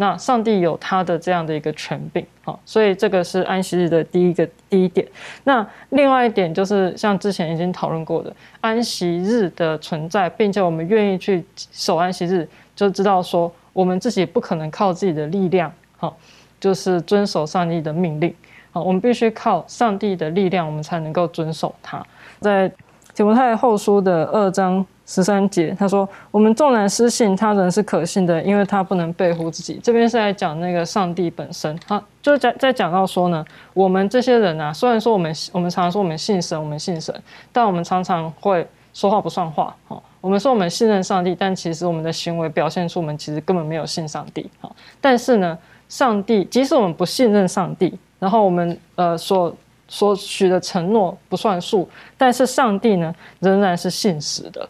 [0.01, 5.05] 那上帝有他的这样的一个权柄，好，所以这个是安息日的第一个第一点。
[5.43, 16.15] 那另外一点就是像之前已经讨论过的，安息日的存在，并且我们愿意去守安息日，就知道说我们自己不可能靠自己的力量，好，
[16.61, 18.33] 就是遵守上帝的命令，
[18.71, 22.01] 好，我们必须靠上帝的力量，我们才能够遵守它。
[22.39, 22.71] 在
[23.13, 24.85] 提摩太后书的二章。
[25.11, 33.43] 十三节，他说：“我们纵然失信，他人是可信的，因为他不能背乎自己。”这边是在讲那个上帝本身，他就在在讲到说呢，
[33.73, 39.75] 我们这些人啊，虽然说我们我们常说我们信神，我们信神，但我们常常会说话不算话。
[39.87, 44.47] 哈，我们说我们信任上帝，但其实我们的行为表现出我们其实根本没有信上帝。
[44.61, 49.51] 哈，但是呢，上帝即使我们不信任上帝，然后我们呃所
[49.87, 54.69] 所许的承诺不算数，但是上帝呢仍然是信实的。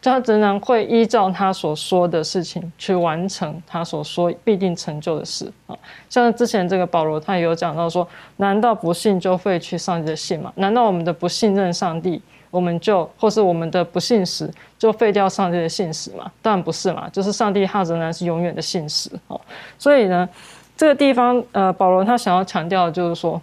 [0.00, 5.76] 就他仍然会依照他所说的事情去完成他所说必定成就的事啊。
[6.08, 10.52] 像之前这个保罗，他也有讲到说：难道不信就废去上帝的信吗？
[10.56, 16.30] 难道我们的不信任上帝，我们就或是我们的不信实，就废掉上帝的信实吗？
[16.40, 19.36] 当然不是嘛，就是上帝他仍然是永远的信实啊。
[19.78, 20.28] 所以呢，
[20.76, 23.40] 这个地方呃，保罗他想要强调的就是说，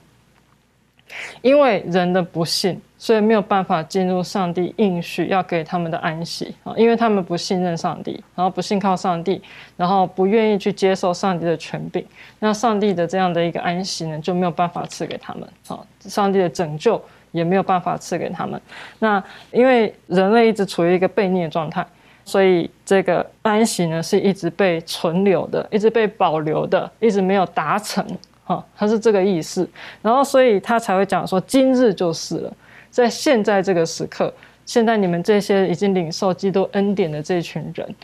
[1.42, 2.82] 因为人的不信。
[3.06, 9.40] 所以没有办法进入上帝应许要给他们的安息啊，因为他们不信任上帝，然后不信靠上帝，
[9.78, 12.04] 然后不愿意去接受上帝的权柄，
[12.40, 17.00] 那上帝的这样的一个安息呢，就没有办法赐给他们啊，上帝的拯救
[17.32, 18.60] 也没有办法赐给他们。
[18.98, 21.86] 那因为人类一直处于一个悖逆的状态，
[22.24, 28.04] 所以这个安息呢是一直被存留的，一直被保留的，一直没有达成
[28.46, 29.70] 啊，他是这个意思。
[30.02, 32.52] 然后所以他才会讲说，今日就是了。
[32.96, 34.34] 在现在这个时刻，
[34.66, 37.96] 现在你们这些已经领受基督恩典的这群人，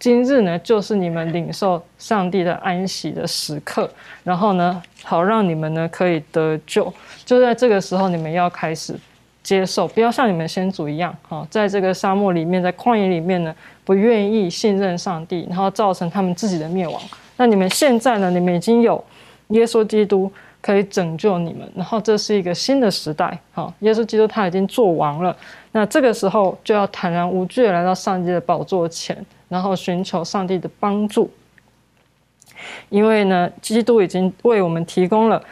[0.00, 3.88] 今日呢，就是你们领受上帝的安息的时刻。
[4.24, 6.92] 然后呢，好让你们呢可以得救。
[7.24, 8.96] 就在这个时候，你们要开始
[9.44, 17.00] 接受，不要像你们先祖一样，哈，在这个沙漠里面，在旷野里面呢，不愿意信任上帝，然后造成他们自己的灭亡。
[17.36, 18.28] 那你们现在呢？
[18.28, 19.04] 你们已经有
[19.50, 25.36] 耶稣基督可以拯救你们，然后这是一个新的时代，哈，耶稣基督他已经做完了。
[25.72, 31.30] 那这个时候就要坦然无惧的来到上帝的宝座前，然后寻求上帝的帮助，
[32.88, 35.42] 因为呢，基督已经为我们提供了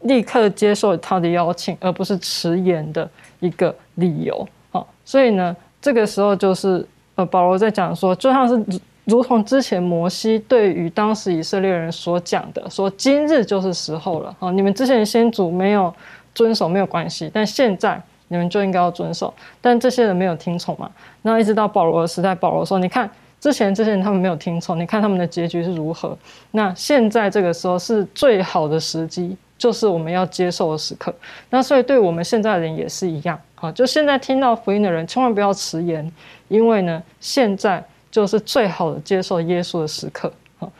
[0.00, 3.08] 立刻接受他的邀请，而不是迟延的。
[3.40, 15.92] 一个理由，好，所以呢，这个时候就是呃，保罗在讲说，就像是如同之前摩西对于当时以色列人所讲的，说今日就是时候了，好，你们之前先祖没有
[16.34, 20.90] 遵守没有关系，但现在你们就应该要遵守，但这些人没有听从嘛，
[21.22, 26.16] 那一直到保罗的时代，保罗说，你看之前这些人他们没有听从，你看他们的结局是如何，
[26.50, 29.36] 那现在这个时候是最好的时机。
[29.56, 31.14] 就是我们要接受的时刻，
[31.48, 36.12] 那所以对我们现在的人也是一样，好，就现在听到福音的人千万不要迟延，
[36.48, 37.82] 因为呢，现在
[38.14, 40.70] 就是最好的接受耶稣的时刻，好，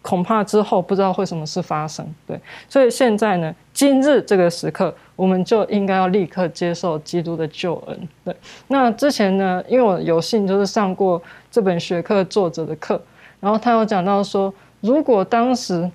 [0.00, 2.40] 恐怕之后不知道会什么事发生，对，
[2.70, 8.34] 所以现在呢，今日这个时刻，我们就应该要立刻接受基督的救恩，对，
[8.68, 12.98] 那之前呢，因为我有幸就是上过这本学科作者的课，
[13.40, 15.90] 然后他有讲到说，如果当时。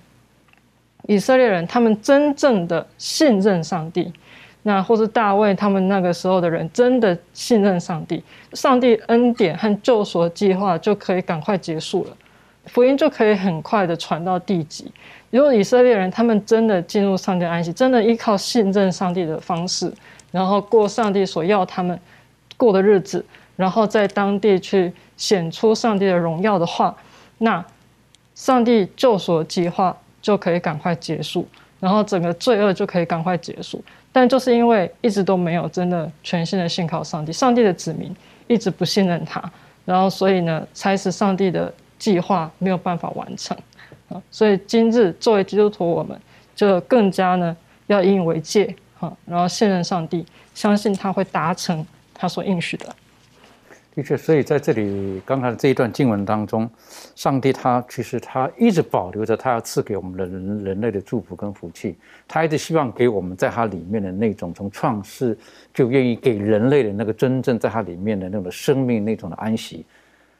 [1.07, 4.11] 以色列人，他们真正的信任上帝，
[4.67, 8.23] 那或是大卫他们那个时候的人，真的信任上帝，
[8.53, 12.17] 上帝恩典和救赎计划就可以赶快结束了，
[12.65, 14.91] 福音就可以很快的传到地极。
[15.29, 19.93] 如果以色列人他们真的进入上帝安息，真的依靠信任上帝的方式，
[20.31, 21.99] 然后过上帝所要他们
[22.57, 23.23] 过的日子，
[23.55, 26.95] 然后在当地去显出上帝的荣耀的话，
[27.37, 27.63] 那
[28.33, 29.95] 上帝救赎计划。
[30.25, 31.47] 就可以赶快结束，
[31.79, 33.79] 然后整个罪恶就可以赶快结束。
[34.15, 38.15] 但就是因为一直都没有真的全心的信靠上帝，上帝的子民
[38.47, 39.43] 一直不信任他，
[39.83, 43.57] 然后所以呢，才使上帝的计划没有办法完成
[44.07, 44.21] 啊。
[44.31, 46.17] 所以今日作为基督徒，我们
[46.55, 47.53] 就更加呢
[47.87, 52.95] 要引以为戒哈，然后信任上帝，相信他会达成他所应许的。
[53.95, 56.69] 的确，所以在这里刚才这一段经文当中，
[57.15, 61.95] 上帝他其实他一直保留着他要赐给我们的人人类的祝福跟福气，
[62.27, 65.37] 他一直希望给我们在他里面的那种从创世
[65.73, 69.85] 就愿意给人类的那个真正在他里面的那种生命那种的安息。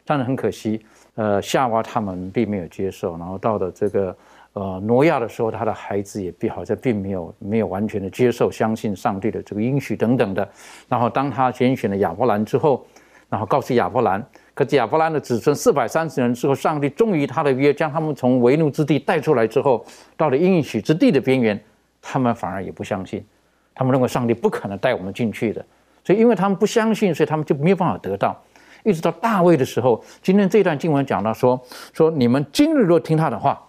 [0.03, 4.17] 但是很可惜，呃，夏娃他们并没有接受，然后到了这个
[4.51, 10.45] 呃挪亚的时候，他的孩子也并好像并没有没有完全的接受相信上帝的这个应许等等的。
[10.89, 12.85] 然后当他拣选了亚伯兰之后。
[13.27, 19.83] 然后告诉亚伯兰，可是亚伯兰的子孙四百三十人之后，上帝终于他的约将他们从为奴之地带出来之后，
[20.15, 21.59] 到了应许之地的边缘，
[22.01, 23.25] 他们反而也不相信，
[23.73, 25.65] 他们认为上帝不可能带我们进去的，
[26.03, 28.39] 所以因为他们不相信，所以他们就没有办法得到。
[28.83, 31.59] 一直到大卫的时候，今天这段经文讲到说
[31.91, 33.59] 说你们今日若听他的话，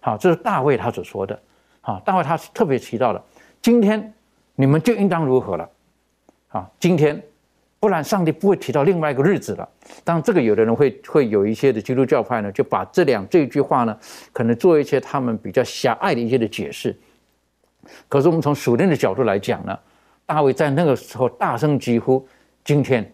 [0.00, 1.38] 好，这是大卫他所说的，
[1.82, 3.22] 好，大卫他特别提到的，
[3.60, 4.14] 今天
[4.54, 5.68] 你们就应当如何了，
[6.48, 7.22] 好，今天。
[7.82, 9.68] 不然，上帝不会提到另外一个日子了。
[10.04, 13.98] 当然，这个有的人会会有一些的基督教派呢，就把这两这句话呢，
[14.32, 16.96] 可能做一些他们比较狭隘的一些的解释。
[18.08, 19.76] 可是，我们从属灵的角度来讲呢，
[20.24, 22.24] 大卫在那个时候大声疾呼
[22.64, 23.12] ：“今天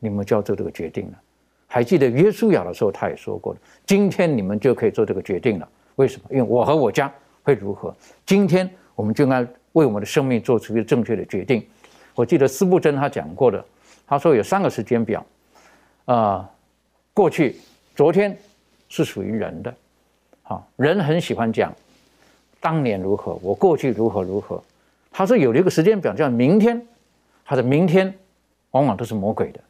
[0.00, 1.18] 你们就要做这个决定了。”
[1.68, 6.28] 还记得约书亚的时候，他也说过了：“今天你们就可以做这个决定了。”为什么？
[6.32, 7.08] 因为我和我家
[7.44, 7.94] 会如何？
[8.26, 11.64] 今天我们就应该为我们的生命做出一个正确的决定。
[12.16, 13.64] 我记得斯布真他讲过的。
[14.08, 15.24] 他说有三个时间表，
[16.06, 16.48] 啊，
[17.12, 17.56] 过去、
[17.94, 18.34] 昨天
[18.88, 19.74] 是属于人的，
[20.42, 21.70] 好，人很喜欢讲
[22.58, 24.62] 当年如何，我过去如何如何。
[25.12, 26.80] 他说有一个时间表叫明天，
[27.44, 28.12] 他的明天
[28.70, 29.60] 往往都是魔鬼的，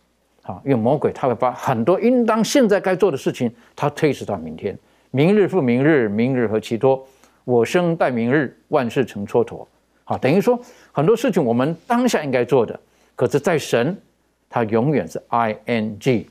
[0.43, 4.79] 好，因为魔鬼他会把很多应当现在该做的事情，他推迟到明天，
[5.11, 7.05] 明日复明日，明日何其多，
[7.43, 9.67] 我生待明日，万事成蹉跎。
[10.05, 10.57] 好，等于说
[10.93, 12.79] 很多事情我们当下应该做的，
[13.17, 14.01] 可是，在神。
[14.51, 16.29] 它永远是 I N G，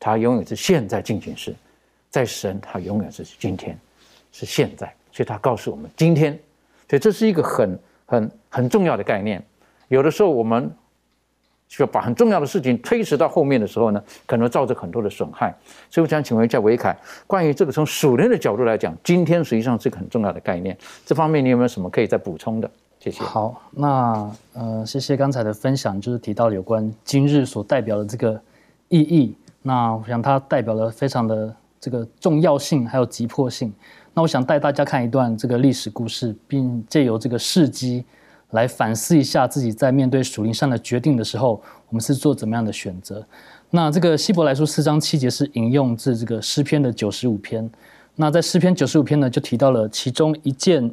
[0.00, 1.54] 它永远是现在进行时，
[2.10, 3.78] 在神，它永远是今天，
[4.32, 4.92] 是现在。
[5.10, 6.38] 所以它告诉我们今天，
[6.88, 9.42] 所以这是一个很很很重要的概念。
[9.88, 10.70] 有的时候我们
[11.66, 15.52] 需要把很重要的事情推迟到后面的时候呢，可能造成很多的损害。
[15.90, 16.96] 所以我想请问一下维凯，
[17.26, 20.76] 关于这个从属灵的角度来讲，今天实际上是一个很重要的概念。
[21.04, 22.70] 这方面你有没有什么可以再补充的？
[23.00, 23.22] 谢谢。
[23.22, 28.40] 好，那呃，谢谢刚才的分享，就是提到有关今日所代表的这个
[28.88, 29.36] 意义。
[29.62, 33.72] 那我想它代表了非常的这个重要性，还有急迫性。
[34.14, 38.04] 那我想带大家看一段这个历史故事，并借由这个事迹
[38.50, 43.24] 来反思一下自己在面对属灵上的决定的时候，我们是做怎么样的选择。
[43.70, 47.70] 那这个希伯来书四章七节是引用自这个诗篇的九十五篇。
[48.16, 50.92] 那在诗篇九十五篇呢，就提到了其中一件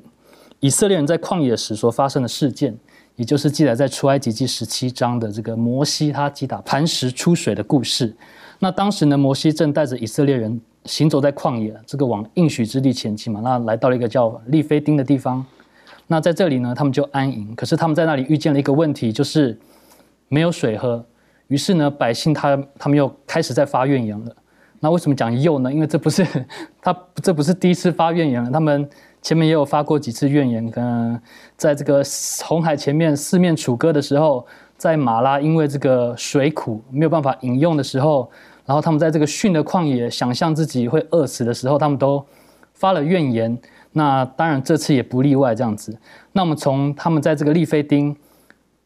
[0.60, 2.76] 以色列人在旷野时所发生的事件，
[3.16, 8.16] 也就是记载在出埃及记十七章的这个摩西他击打磐石出水的故事。
[8.60, 13.41] 那当时呢，摩西正带着以色列人行走在旷野，这个往应许之地前进嘛。
[13.43, 15.45] 那来到了一个叫利非丁的地方。
[16.08, 17.53] 那在这里呢，他们就安营。
[17.56, 19.58] 可是他们在那里遇见了一个问题，就是
[20.30, 21.03] 没有水喝。
[21.47, 24.36] 于是呢，百姓他他们又开始在发怨言了。
[24.80, 25.74] 那为什么讲又呢？
[25.74, 26.26] 因为这不是
[26.82, 28.88] 他这不是第一次发怨言了，他们
[29.26, 30.69] 前面也有发过几次怨言。
[30.69, 31.19] 跟
[31.57, 32.03] 在这个
[32.43, 34.45] 红海前面四面楚歌的时候，
[34.78, 38.30] 在马拉因为这个水苦没有办法饮用的时候，
[38.67, 42.23] 然后他们在这个训的旷野想象自己会饿死的时候，他们都
[42.76, 43.57] 发了怨言。
[43.93, 45.97] 那当然，这次也不例外，这样子。
[46.34, 48.15] 那我们从他们在这个利非丁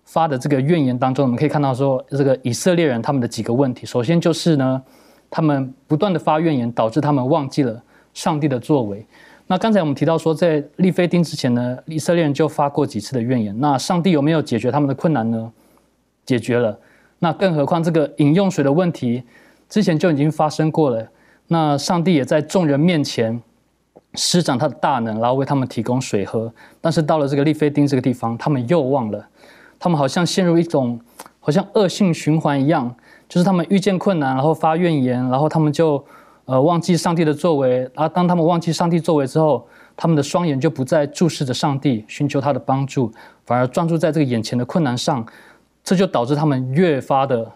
[0.06, 3.86] 发的这个怨言当中，我们可以看到说，这个以色列人他们的几个问题。
[3.86, 4.82] 首先就是呢，
[5.30, 7.84] 他们不断的发怨言，导致他们忘记了
[8.14, 9.06] 上帝的作为。
[9.52, 13.60] 那刚才我们提到说，在利非丁之前呢，以色列人就发过几次的怨言。
[13.60, 15.52] 那上帝有没有解决他们的困难呢？
[16.24, 16.78] 解决了。
[17.18, 19.24] 那更何况这个饮用水的问题，
[19.68, 21.08] 之前就已经发生过了。
[21.48, 23.42] 那上帝也在众人面前。
[24.16, 26.52] 施展他的大能，然后为他们提供水喝。
[26.82, 29.28] 但是到了这个利菲丁这个地方，他们又忘了，
[29.78, 31.00] 他们好像陷入一种
[31.40, 32.96] 好像恶性循环一样，
[33.28, 36.04] 就是他们遇见困难，然后发怨言，然后他们就
[36.50, 37.80] 呃忘记上帝的作为。
[37.94, 43.12] 然后当他们忘记上帝作为之后，他们的双眼就不再注视着上帝，寻求他的帮助，
[43.46, 45.26] 反而专注在这个眼前的困难上，
[45.84, 47.52] 这就导致他们越发的。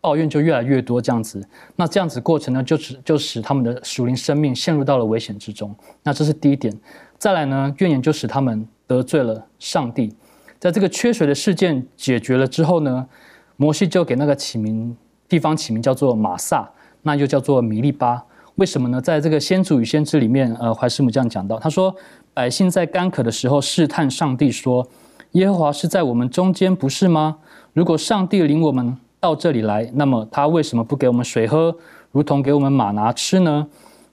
[0.00, 1.44] 抱怨就越来越多，这样子，
[1.74, 5.74] 那这样子过程呢，就使就使他们的属灵生命陷入到了危险之中。
[6.04, 6.72] 那这是第一点。
[7.18, 10.14] 再来呢，怨言就使他们得罪了上帝。
[10.60, 13.04] 在这个缺水的事件解决了之后呢，
[13.56, 14.96] 摩西就给那个起名
[15.28, 16.70] 地方起名叫做马萨，
[17.08, 18.22] 那又叫做米利巴。
[18.56, 19.00] 为什么呢？
[19.00, 21.96] 在这个先祖与先知里面，呃，怀师母这样讲到，他说：
[22.34, 24.86] 百姓在干渴的时候试探上帝，说：
[25.32, 27.38] 耶和华是在我们中间，不是吗？
[27.72, 28.98] 如果上帝领我们。
[29.20, 31.76] 到这里来，那么他为什么不给我们水喝，
[32.12, 33.66] 如同给我们马拿吃呢？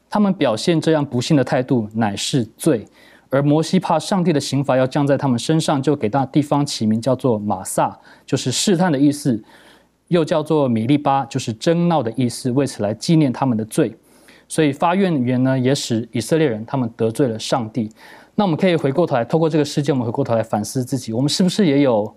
[0.09, 2.83] 他们表现这样不幸的态度，乃是罪。
[3.29, 9.39] 而摩西怕上帝的刑罚要降在他们身上，就给那地方起名叫做马萨，就是试探的意思；
[10.07, 13.95] 又叫做米利巴，就是争闹的意思，为此来纪念他们的罪。
[14.47, 17.89] 所以发怨言呢，也使以色列人他们得罪了上帝。
[18.35, 22.15] 那我们可以回过头来，透过这个事件，我们回过头来反思自己，我们是不是也有？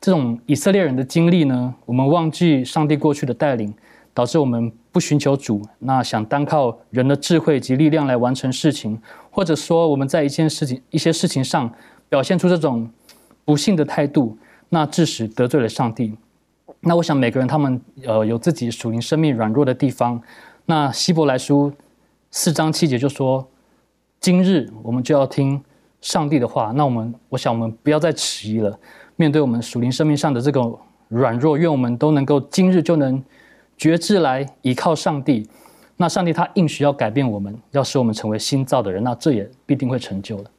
[0.00, 3.72] 这种以色列人的经历呢，我们忘记上帝过去的带领，
[4.12, 9.00] 导致我们不寻求主，那想单靠人的智慧及力量来完成事情，
[9.30, 11.72] 或者说我们在一件事情、一些事情上
[12.08, 12.90] 表现出这种
[13.44, 14.36] 不幸的态度，
[14.70, 16.16] 那致使得罪了上帝。
[16.84, 20.20] 那我想每个人他们呃有自己属灵生命软弱的地方。
[20.66, 21.72] 那希伯来书
[22.32, 23.46] 四章七节就说：
[24.18, 25.62] 今日我们就要听
[26.00, 26.72] 上帝的话。
[26.74, 28.76] 那我们我想我们不要再迟疑了。
[29.14, 30.60] 面对我们属灵生命上的这个
[31.06, 33.22] 软弱，愿我们都能够今日就能
[33.76, 35.48] 觉知来依靠上帝。
[35.96, 40.50] 那上帝他应许要改变我们，要使我们成为新造的人，那这也必定会成就的。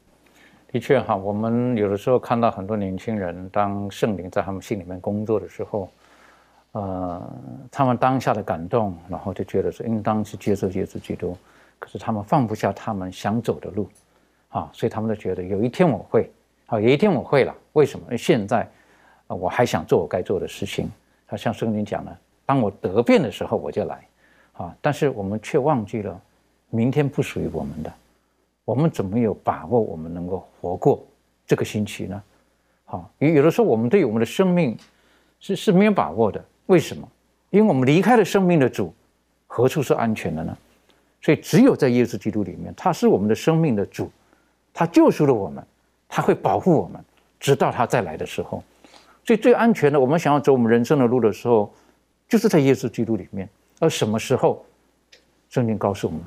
[0.71, 5.89] 的确哈，我们有的时候看到很多年轻人，当圣灵在他们心里面工作的时候，
[6.73, 7.33] 呃，
[7.71, 11.35] 他们当下的感动，然后就觉得说应当去接受耶稣基督，
[11.79, 13.89] 可是他们放不下他们想走的路，
[14.49, 16.29] 啊，所以他们都觉得有一天我会。
[16.67, 17.53] 啊，有一天我会了。
[17.73, 18.05] 为什么？
[18.05, 18.67] 因为现在，
[19.27, 20.89] 我还想做我该做的事情。
[21.27, 24.07] 他像圣经讲的，当我得变的时候，我就来。
[24.53, 26.19] 啊，但是我们却忘记了，
[26.69, 27.93] 明天不属于我们的。
[28.63, 31.05] 我们怎么有把握我们能够活过
[31.45, 32.23] 这个星期呢？
[32.85, 34.75] 好，有有的时候我们对我们的生命
[35.39, 36.43] 是是没有把握的。
[36.67, 37.07] 为什么？
[37.49, 38.93] 因为我们离开了生命的主，
[39.47, 40.57] 何处是安全的呢？
[41.21, 44.11] 所以只有在耶稣基督里面，他是我们的生命的主，
[44.73, 45.63] 他救赎了我们。
[46.15, 47.03] 他会保护我们，
[47.39, 48.63] 直到他再来的时候。
[49.25, 51.73] 所以最安全的，我们想要走我们人生的路的时候，
[52.29, 53.49] 就是在耶稣基督里面。
[53.79, 54.63] 而什么时候？
[55.49, 56.21] 圣经告诉我们，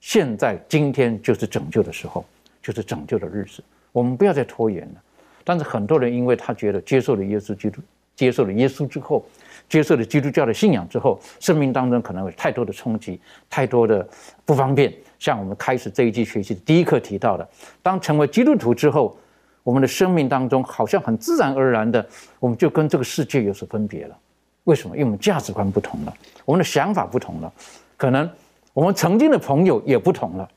[0.00, 2.24] 现在今天就是拯救的时候，
[2.60, 3.62] 就是拯救的日子。
[3.92, 5.02] 我们不要再拖延了。
[5.44, 7.80] 但是很多人因为他觉得接受了耶稣基督，
[8.16, 9.24] 接受了耶稣之后，
[9.68, 14.08] 接受了基督教的信仰之后，生命当中可能有太多的冲击，太多的
[14.44, 14.92] 不方便。
[15.18, 17.48] 像我们开始这一季学习的第一课提到的，
[17.82, 19.16] 当成为基督徒之后。
[19.64, 22.06] 我们的生命当中，好像很自然而然的，
[22.40, 24.16] 我们就跟这个世界有所分别了。
[24.64, 24.96] 为什么？
[24.96, 26.14] 因为我们价值观不同了，
[26.46, 27.52] 我们的想法不同了，
[27.94, 28.30] 可能
[28.72, 30.48] 我们曾经的朋友也不同了。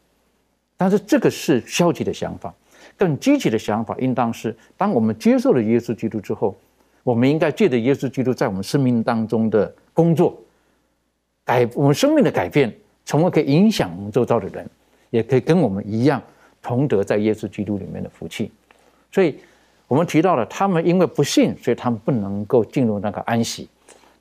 [0.78, 2.54] 但是这个是消极的想法。
[2.96, 6.56] 更积极的想法应当是：当我们接受了耶稣基督之后，
[7.04, 10.40] 我们应该借着耶稣基督在我们生命当中的工作，
[11.44, 12.74] 改我们生命的改变，
[13.06, 14.70] 从而可以影响我们周遭的人，
[15.10, 16.22] 也可以跟我们一样
[16.62, 18.52] 同得在耶稣基督里面的福气。
[19.12, 19.36] 所以，
[19.88, 23.68] 我们提到了他们因为不信，所以他们不能够进入那个安息。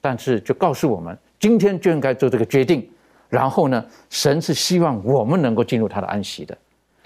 [0.00, 2.88] 但是，就告诉我们，今天就应该做这个决定。
[3.28, 6.58] 然后呢，神是希望我们能够进入他的安息的，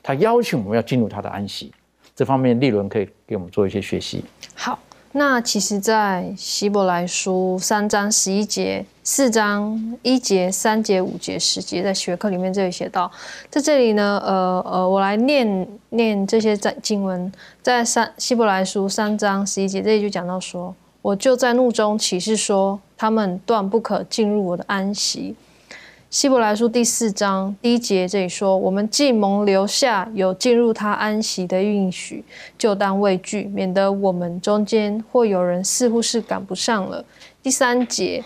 [0.03, 1.71] 他邀请我们要进入他的安息。
[2.17, 4.25] 这方面，利伦可以给我们做一些学习。
[4.55, 4.79] 好，
[5.17, 13.09] 那其实，在希伯来书三章十一节、四章一节、三节、五节、十节，在学课里面这里写到，
[13.49, 25.37] 在这里呢，呃呃，我来念念这些在经文，在三希伯来书三章十一节这里就讲到说，我就在怒中起誓说，他们断不可进入我的安息。
[26.15, 32.25] 希伯来书第四章第一节这里说：“我们既蒙留下有进入他安息的允许，
[32.57, 37.05] 就当畏惧，免得我们中间或有人似乎是赶不上了。”
[37.43, 38.23] 第三节：“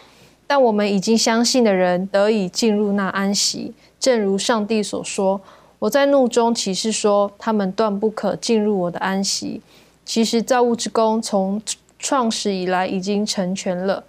[0.47, 5.41] 但我们已经相信的人得以进入那安息，正如上帝所说：
[5.79, 9.63] 我在怒中起誓说，他们断不可进入我的安息。
[10.05, 11.63] 其实造物之功从
[11.99, 14.05] 创始以来已经成全了。”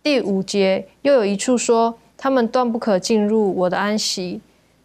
[0.00, 1.98] 第五节又有一处说。
[2.26, 4.40] 他们断不可进入我的安息。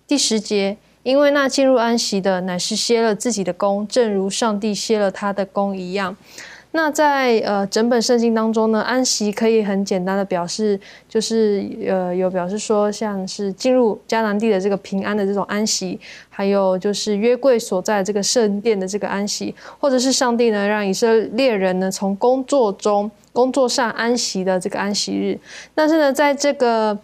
[0.05, 6.15] 第十节，因为那进入安息的乃是歇了自己的功，正如上帝歇了他的功一样。
[6.73, 10.79] 那在呃整本圣经当中呢，安息可以很简单的表示，
[11.09, 25.39] 就是呃有表示说，像是进入迦南地的这个平安的这种安息，还有就是约柜所在这个圣殿的这个安息，或者是上帝呢让以色列人呢从工作中工作上安息的这个安息日。
[25.73, 26.95] 但是呢，在这个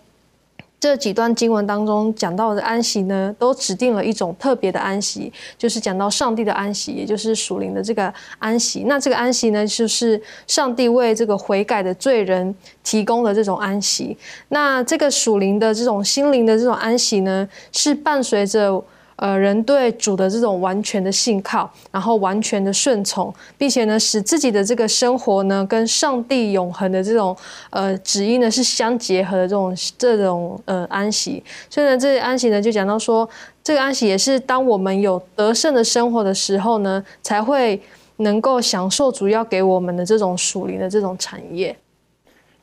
[0.88, 8.86] 这几段经文当中讲到的安息呢，都指定了一种特别的安息，就是讲到上帝的安息，也就是属灵的这个安息。
[8.88, 14.18] 那这个安息呢，就是上帝为这个悔改的罪人提供的这种安息。
[14.48, 18.82] 那这个属灵的这种心灵的这种安息呢，是伴随着。
[19.18, 27.36] 呃，人对主的这种完全的信靠，然后完全的顺从，并且呢，使自己的这个生活呢，跟上帝永恒的这种
[27.72, 31.44] 呃旨意呢是相结合的这种这种呃安息。
[31.70, 33.28] 所以呢，这安息呢就讲到说，
[33.64, 37.82] 这个安息也是当我们有得胜的生活的时候呢，才会
[38.18, 41.76] 能够享受主要给我们的这种属灵的这种产业。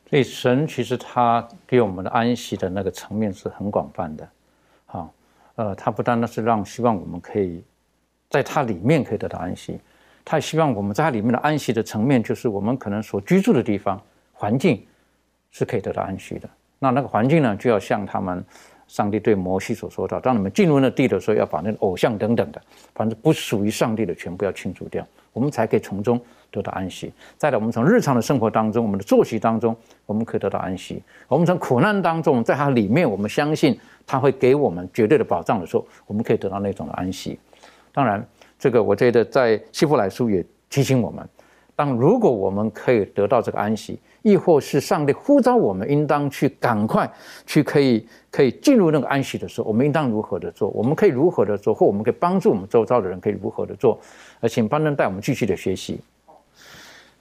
[0.09, 4.29] 所以神其实他给我们的安息的那个层面是很广泛的，
[5.57, 7.63] 呃，他不单单是让希望我们可以
[8.29, 9.79] 在它里面可以得到安息，
[10.25, 14.01] 他希望我们在它里面的安息的层面，就是我们可能所居住的地方
[14.33, 14.85] 环境
[15.51, 16.49] 是可以得到安息的。
[16.81, 18.45] 那那个环境呢，就要像他们
[18.89, 22.61] 上帝对摩西所说的，当你们进入那地的时候，要把那个偶像等等的，
[22.95, 26.21] 反正不属于上帝的全部要清除掉，我们才可以从中
[26.55, 27.13] 得到安息。
[27.37, 29.77] 再来，我们从日常的生活当中，我们的作息当中，
[30.07, 31.03] 我们可以得到安息。
[31.27, 33.77] 我们从苦难当中，在它里面，我们相信。
[34.07, 37.41] 他会给我们绝对的保障的时候，我们可以得到那种的安息。
[37.91, 38.23] 当然，
[38.59, 41.27] 这个我觉得在希伯来书也提醒我们：
[41.75, 47.11] 当如果我们可以得到这个安息，亦或是上帝呼召我们应当去赶快
[47.47, 50.69] 去可以可以进入那个安息的时候，我们应当如何的做？
[50.69, 51.73] 我们可以如何的做？
[51.73, 53.99] 或我们可以帮助我们周遭的人可以如何的做？
[54.41, 55.99] 而请班登带我们继续的学习。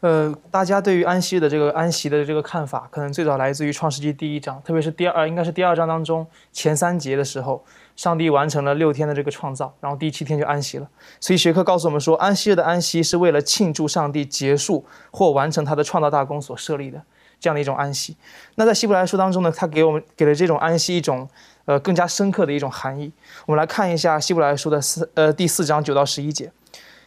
[0.03, 7.63] 呃，大家对于安息的这个安息的这个看法，可能最早来自于创世纪第一章，特别是第二，应该是第二章当中前三节的时候，
[7.95, 10.89] 上帝完成了六天的这个创造，然后第七天就安息了。
[11.21, 17.01] 所以学科告诉我们说，安息日的安息是为了庆祝上帝结束或完成他的创造大功所设立的
[17.39, 18.17] 这样的一种安息。
[18.55, 21.25] 那在希伯来书当中呢，他给我们给了这种安息一种
[21.63, 23.09] 呃更加深刻的一种含义。
[23.45, 26.51] 我们来看一下希伯来书的四呃第四章九到十一节。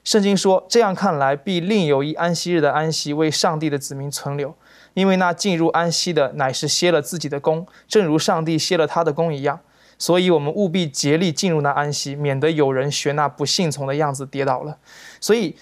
[0.07, 4.55] 圣经说：“这样看来，必另有一安息日的安息为上帝的子民存留，
[4.95, 9.59] 因为那进入安息的乃是歇了自己的功，正如上帝歇了他的功一样。
[9.99, 14.79] 所以，我们务必竭力进入那安息，免得有人学那不信从的样子跌倒了。
[15.21, 15.57] 所以，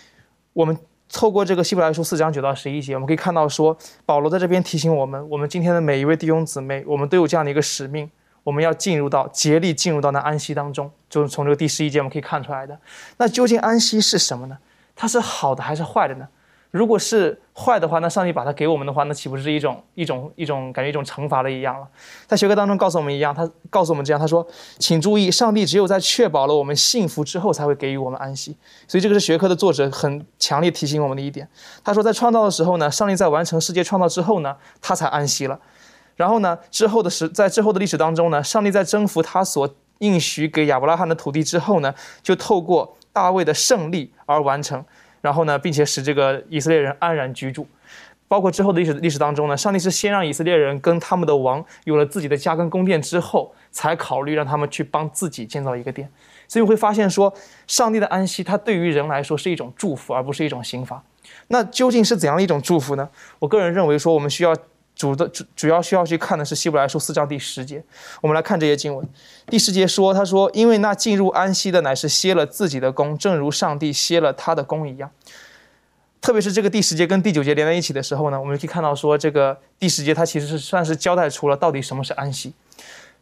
[0.52, 0.76] 我们
[1.10, 3.74] 透过这个希伯来书四章九到十一节，我们可以看到说，
[4.04, 8.10] 保罗在这边提醒我们：我们今天的每一位弟兄姊妹，我们都有这样的一个使命。”
[8.44, 12.78] 我们要进入到竭力进入到那安息当中，就是从这个第十一节我们可以看出来的。
[13.16, 14.56] 那究竟安息是什么呢？
[14.94, 16.28] 它是好的还是坏的呢？
[16.70, 21.86] 如果是坏的话，那上帝把它给我们的话，那岂不是一种一种一种感觉一种惩罚了一样了？
[22.26, 24.44] 在学科当中告诉我们一样，他告诉我们这样，他说
[24.80, 28.56] ：“请注意，上帝只有在确保了我们幸福之后，才会给予我们安息。”
[28.88, 31.48] 所以这个是学科的作者很强烈提醒我们的一点。
[31.84, 35.56] 他说，在创造的时候呢，上帝在完成世界创造之后呢，他才安息了。
[36.16, 36.58] 然后呢？
[36.70, 44.84] 之后的时，在之后的历史当中呢，上帝在征服他所应许给亚伯拉罕的土地之后呢，就透过大卫的胜利而完成，
[45.20, 47.66] 然后呢，并且使这个以色列人安然居住。
[48.26, 56.10] 包括之后的历史历史当中呢，上帝是先让以色列人跟他们的王有了自己的家跟宫殿之后，才考虑让他们去帮自己建造一个殿。
[56.48, 57.32] 所以会发现说，
[57.66, 61.02] 上帝的安息，它对于人来说是一种祝福，而不是一种刑罚。
[61.48, 63.08] 那究竟是怎样的一种祝福呢？
[63.38, 64.56] 我个人认为说，我们需要
[64.96, 67.82] 主的主主要需要去看的是希伯来书四章第十节。
[68.20, 69.06] 我们来看这些经文。
[69.46, 75.10] 第十节说，他说：“因为那进入安息的乃是歇了自己的功，正如上帝歇了他的功一样。”
[76.22, 82.54] 特别是这个第十节跟第九节连在一起的时候呢，我们可以看到说，这个第十节它其实是算是交代出了到底什么是安息。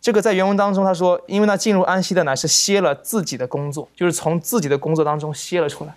[0.01, 5.95] 这个在原文当中他说：“因为那进入安息的乃是歇了自己的工作，就是从自己的工作当中歇了出来。”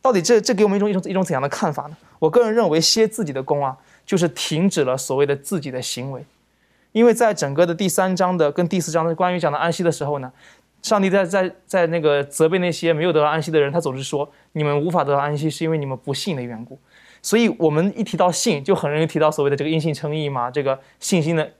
[0.00, 1.96] 到底这这给我们一种一种一种怎样的看法呢？
[2.18, 6.24] 我个人认为歇自己的功啊，就是停止了所谓的自己的行为，
[6.92, 10.32] 因为在整个的第三章的跟第四章的关于讲的安息的时候呢，
[10.80, 16.78] 上帝在在在那个责备那些没有得到安息的人，他总是说你们无法得到安息是因为你们不信的缘故。
[17.20, 21.52] 所以我们一提到信，就很容易提到所谓的这个因信称义嘛，这个信心的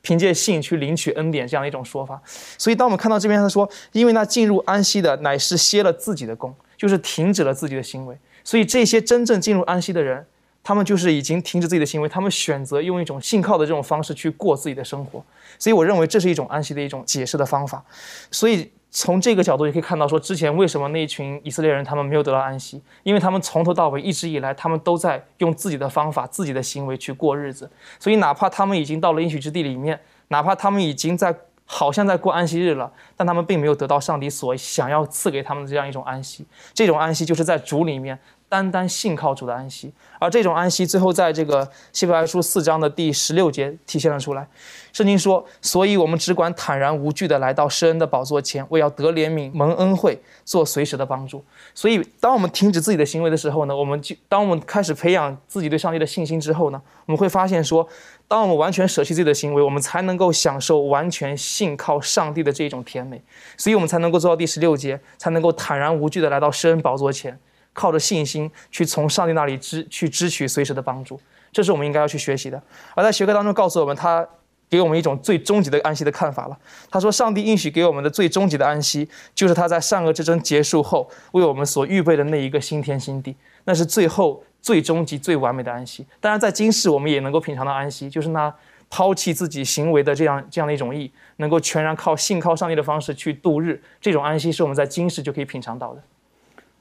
[0.00, 2.20] 凭借信去领取恩典这样的一种说法。
[2.24, 6.54] 所以当我们看到这边他说，因为那进入安息的乃是歇了自己的功。
[6.74, 10.26] 就是停止了自己的行为，所以这些真正进入安息的人，
[10.62, 15.24] 他们就是已经停止自己的行为，他们选择用一种信靠的这种方式去过自己的生活。
[15.58, 17.84] 所以我认为这是一种安息的一种解释的方法。
[18.30, 27.70] 所以从这个角度也可以看到，说之前为什么那一群以色列人他们没有得到安息，因为他们从头到尾一直以来他们都在用自己的方法、自己的行为去过日子。
[27.98, 31.34] 所以哪怕他们已经到了应许之地里面，哪怕他们已经在。
[31.64, 36.44] 好像在过安息日了，但他们并没有得到上帝所想要赐给他们的这样一种安息。
[36.74, 38.18] 这种安息就是在主里面
[38.52, 39.90] 单单信靠主的安息。
[40.18, 44.46] 而这种安息最后在这个希伯来书四章的第十六节体现了出来。
[44.92, 51.42] 圣经说：“所以我们只管坦然无惧地来到施恩的宝座前，为要得怜悯、蒙恩惠、做随时的帮助。”
[51.74, 57.88] 所以，当我们停止自己的行为的时候呢，我们就当我们开始培养自己对上帝的信心之后呢，我们会发现说。
[58.28, 63.20] 当我们完全舍弃自己的行为，我们才能够享受完全信靠上帝的这一种甜美，
[63.58, 67.38] 所以我们才能够做到第十六节，才能够坦然无惧的来到施恩宝座前，
[67.72, 71.20] 靠着信心去从上帝那里支去支取随时的帮助。
[71.52, 72.62] 这是我们应该要去学习的。
[72.94, 74.26] 而在学科当中告诉我们，他
[74.70, 76.58] 给我们一种最终极的安息的看法了。
[76.90, 84.44] 他说，上帝应许给我们的最终极的安息，就是他在善恶之争结束后为我们所预备的那一个新天新地，那是最后。
[84.62, 86.06] 最终极、最完美的安息。
[86.20, 88.54] 当然，在今世我们也能够品尝到安息，就是那
[88.88, 93.82] 抛弃自己行为的这样这样的一种意，能够全然靠信靠上帝的方式去度日。
[94.00, 96.02] 这种安息是我们在今世就可以品尝到的。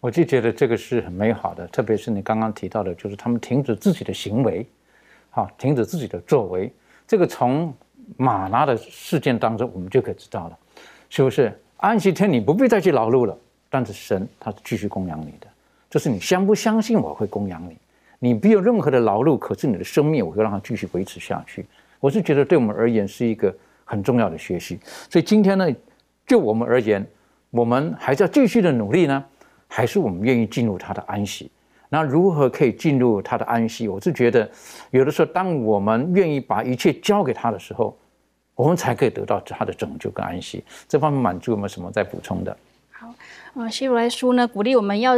[0.01, 4.65] 我就觉得这个是很美好的，特别是你刚刚提到的，就是他们停止自己的行为，
[5.29, 6.69] 好，停止自己的作为。
[7.07, 7.71] 这个从
[8.17, 10.57] 马拿的事件当中，我们就可以知道了，
[11.09, 11.55] 是不是？
[11.77, 13.37] 安息天你不必再去劳碌了，
[13.69, 15.47] 但是神他是继续供养你的。
[15.89, 17.77] 就是你相不相信我会供养你？
[18.17, 21.65] 你没有任何的劳碌，可是你的生命我会让它继续维持下去。
[21.99, 24.79] 我是觉得对我们而言是一个很重要的学习。
[25.09, 25.67] 所以今天呢，
[26.25, 27.05] 就我们而言，
[27.51, 29.23] 我们还是要继续的努力呢，
[29.73, 31.49] 还是我们愿意进入他的安息？
[31.87, 33.87] 那如何可以进入他的安息？
[33.87, 34.49] 我是觉得，
[34.91, 37.97] 有的时候当我们愿意把一切交给他的时候，
[38.53, 40.63] 我们才可以得到他的拯救跟安息。
[40.87, 42.55] 这方面满足有没有什么再补充的？
[42.91, 43.13] 好，
[43.55, 45.13] 嗯，希伯来书呢鼓励我们要。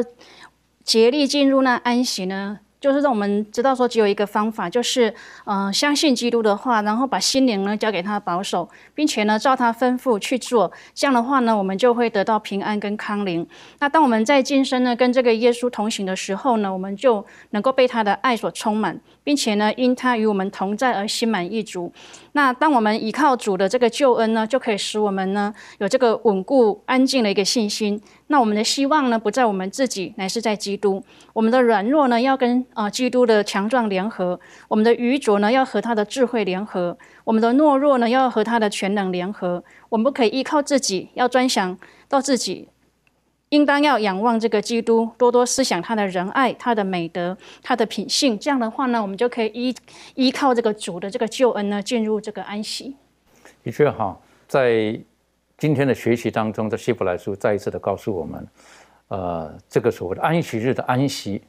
[0.86, 5.14] 竭力进入那安息呢，就是让我们知道说，只有一个方法，就是
[5.46, 10.70] 呃，相信基督的话，然后把心灵呢交给他保守，并且呢照他吩咐去做。
[10.94, 13.48] 这样的话呢，我们就会得到平安跟康宁。
[13.80, 21.90] 那当我们在今生呢跟这个耶稣同行的时候呢，我们就能够被他的爱所充满，并且呢因他与我们同在而心满意足。
[22.34, 28.02] 那当我们依靠主的这个救恩呢，就可以使我们呢有这个稳固安静的一个信心。
[28.28, 31.04] 那我们的希望呢，不在我们自己，乃是在基督。
[31.32, 39.64] 我们的软弱呢，要跟啊基督的强壮联合；我们的愚拙呢，要和他的智慧联合；我们的懦弱呢，要和他的全能联合。
[39.90, 41.78] 我们不可以依靠自己，要专想
[42.10, 42.68] 到自己，
[43.54, 48.38] 应当要仰望这个基督，多多思想他的仁爱、他的美德、他的品性。
[48.40, 49.76] 这样的话呢，我们就可以依
[50.16, 52.96] 依靠这个主的这个救恩呢，进入这个安息。
[53.64, 55.00] 的确哈，在。
[55.56, 58.48] 今天的学习当中，在希伯来书再一次的告诉我们，
[59.08, 61.42] 呃，这个所谓的安息日的安息，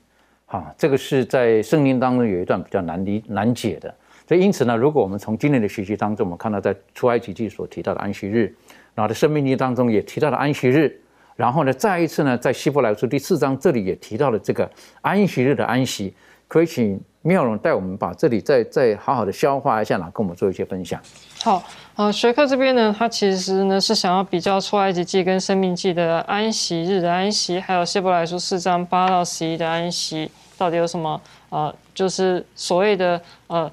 [0.46, 3.92] 哈，这个是在圣经当中有一段比较难理难解的。
[4.28, 8.54] 所以因此呢，如果我们从今天的学习当中，我们看到在出埃及记所提到的安息日，
[8.94, 11.00] 然后在生命记当中也提到了安息日，
[11.36, 14.70] 然后呢，再一次呢，在希伯来书第四章这里也提到了这个
[15.00, 16.14] 安息日的安息，
[16.46, 21.00] 可以请妙容带我们把这里再再好好的消化一下，呢，跟我们做一些分享。
[21.42, 21.62] 好，
[21.96, 31.20] 呃，学科这边呢，它其实呢是想要比较出埃及记跟生命记的安息日的安息，还有希伯来书四章八到十一的安息，到底有什么？
[31.50, 33.70] 呃，就是所谓的呃。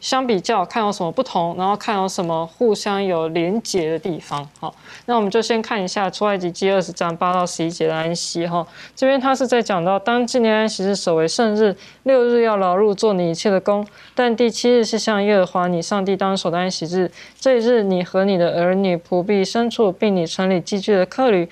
[0.00, 4.48] 相比较看有什么不同，然后看有什么互相有连结的地方。
[4.60, 4.74] 好，
[5.06, 8.46] 那我们就先看一下出埃及记二十章八到十一节的安息。
[8.46, 11.74] 哈，这边他是在讲到，当纪念安息日守为圣日，
[12.04, 17.10] 六日要劳碌做你一切的工，但第七日是向耶和华你上帝当守的安息日。
[17.38, 21.48] 这一日，你和你的儿女、仆婢、牲畜，并你城里寄居的客旅。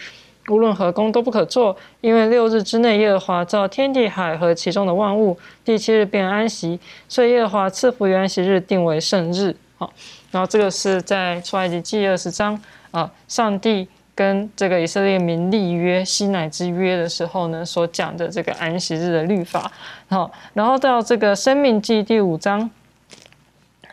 [0.48, 9.54] 无论何工都不可做，因为六日之内耶和华造天地海和其中的万物，第七日便安息，所以耶和华赐福于安息日，定为圣日。
[9.78, 9.92] 好，
[10.30, 19.70] 然后这个是在出埃及记二十章啊，上帝跟这个以色列民立约西乃之约的时候呢，所讲的这个安息日的律法。
[20.08, 22.68] 好，然后到这个生命记第五章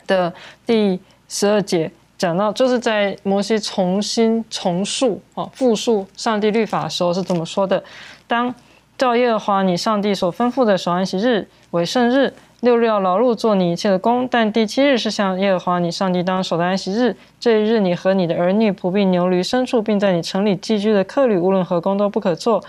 [0.08, 0.34] 的
[0.66, 1.92] 第十二节。
[2.20, 7.82] 讲到就是在摩西重新重述啊复述上帝律法的时候是怎么说的？
[8.28, 8.54] 当
[8.98, 17.16] 照耶和华你上帝所吩咐的守安息日为圣日，六日要劳碌做你一切的工，但第七日是向耶和华你上帝当守的安息日。
[17.40, 22.62] 这一日你和你的儿女、仆婢、牛驴、牲畜，并在你城里寄居的客旅，无论何工都不可做。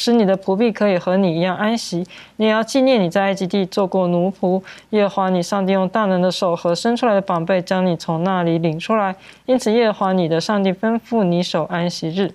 [0.00, 2.02] 使你的仆婢可以和你一样安息，
[2.36, 4.62] 你也要纪念你在埃及地做过奴仆。
[4.90, 12.32] 耶和华你上帝用大能的手和伸出来的膀臂将你从那里领出来，因此耶和华你的上帝吩咐你守安息日。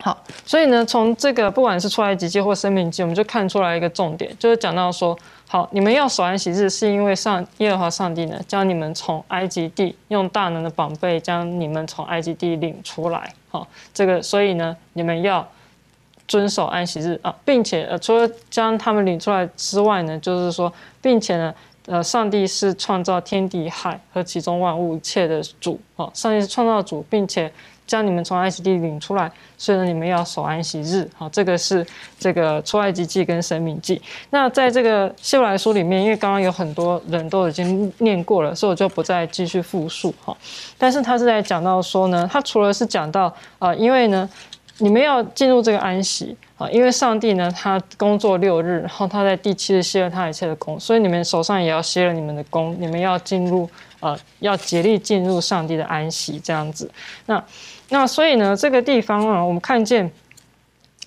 [0.00, 5.18] 好，所以呢，从这个不管是出埃及记或生命记，我们就看出来一个重点，就是讲到说，
[5.48, 13.32] 好，你们要守安息日，是因为上耶和华上帝呢将你们从埃及地用大能的膀臂将你们从埃及地领出来。
[13.48, 15.48] 好，这个所以呢，你们要。
[16.28, 20.70] 遵守安息日啊，并且呃，除了将他们领出来之外呢，就是说，
[21.00, 21.54] 并且呢，
[21.86, 27.50] 呃，上帝是创造天地海和其中万物一切的主啊，上帝是创造主，并且
[27.86, 31.86] 将你们从埃及地领出来，所以呢，你们要守安息日好，这个是
[32.18, 33.98] 这个出埃及记跟神明记。
[34.28, 40.36] 那在这个希伯来书里面，因为刚刚有很多人都已经念过了，所以我就不再继续复述哈。
[40.76, 44.28] 但是他是在讲到说呢，他除了是讲到啊，因为呢。
[44.80, 53.68] 你们要进入这个安息啊，因为上帝呢，他工作六日，然后他在第七日歇了他一切的工，所以你们手上也要歇了你们的工，你们要进入
[53.98, 56.88] 呃，要竭力进入上帝的安息这样子。
[57.26, 57.44] 那
[57.88, 60.08] 那所以呢，这个地方啊，我们看见，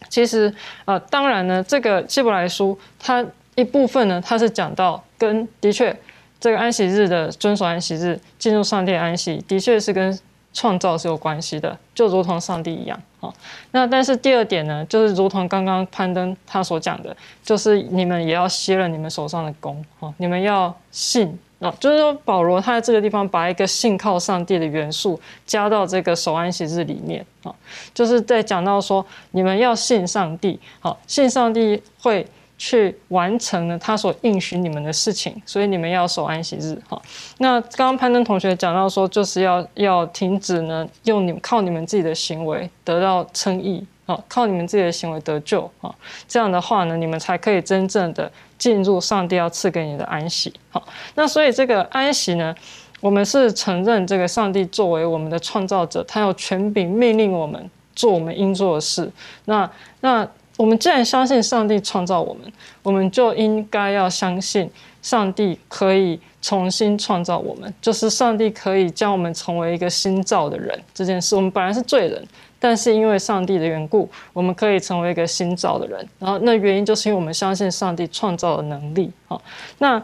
[0.10, 0.54] 其实
[0.84, 5.98] 呃，当然呢，这个希伯来书它一部分呢，它是讲到跟的确
[6.42, 10.20] 这个安息日的遵守安息日，进入上帝安息，的确是跟。
[10.54, 13.34] 创造是有关系的，就如同上帝一样啊。
[13.72, 27.56] 那但是第二点呢，就是如同刚刚攀登他所讲的，就是你们也要歇了你们手上的弓啊，你们要信啊，就是说保罗他在这个地方把一个信靠上帝的元素加到这个守安息日里面啊，
[27.94, 32.28] 就是在讲到说你们要信上帝，好，信上帝会。
[32.64, 37.02] 去完成了他所应许你们的事情，所以你们要守安息日哈。
[37.40, 45.92] 那刚刚攀登同学讲到说，就是要要停止呢，用你们靠你们自己的行为得到称义啊，靠你们自己的行为得救啊。
[46.28, 50.54] 这样的话呢，你们才可以真正的进入上帝要赐给你的安息。
[50.70, 52.54] 好，那所以这个安息呢，
[53.00, 59.12] 我们是承认这个上帝作为我们的创造者，他有权柄命令我们做我们应做的事。
[59.46, 59.68] 那
[60.02, 60.28] 那。
[60.58, 62.52] 我们既然相信上帝创造我们，
[62.84, 64.70] 我们就应该要相信
[65.02, 70.80] 上帝可以重新创造我们，就是上帝可以将我们成为一个新造的人。
[70.94, 72.24] 这件事，我们本来是罪人，
[72.60, 76.08] 但是因为上帝的缘故，我们可以成为一个新造的人。
[76.20, 79.12] 然后，那原因就是因为我们相信上帝创造的能力。
[79.28, 79.42] 好，
[79.80, 80.04] 那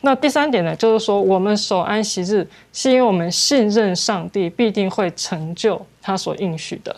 [0.00, 6.94] 那第三点呢，就是说我们守安息日，是因为我们信任上帝必定会成就他所应许的。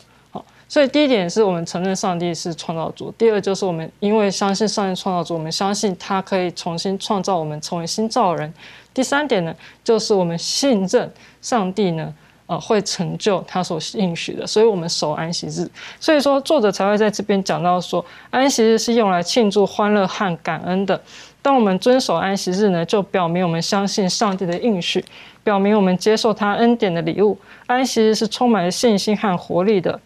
[0.70, 8.54] 所以第一点是我们承认上帝是创造主，第二就是我们因为相信上帝创造主，我们相信他可以重新创造我们成为新造人。
[8.94, 9.52] 第三点呢，
[9.82, 11.12] 就是我们信任
[11.42, 12.14] 上帝呢，
[12.46, 15.68] 呃，会成就他所应许的，所以我们守安息日。
[15.98, 21.00] 所以说作者才会在这边讲到说，安息日是用来庆祝欢乐和感恩的。
[21.42, 25.04] 当我们遵守安息日呢，就表明我们相信上帝的应许，
[25.42, 27.36] 表明我们接受他恩典的礼物。
[27.66, 29.98] 安息日是充满了信心和活力的。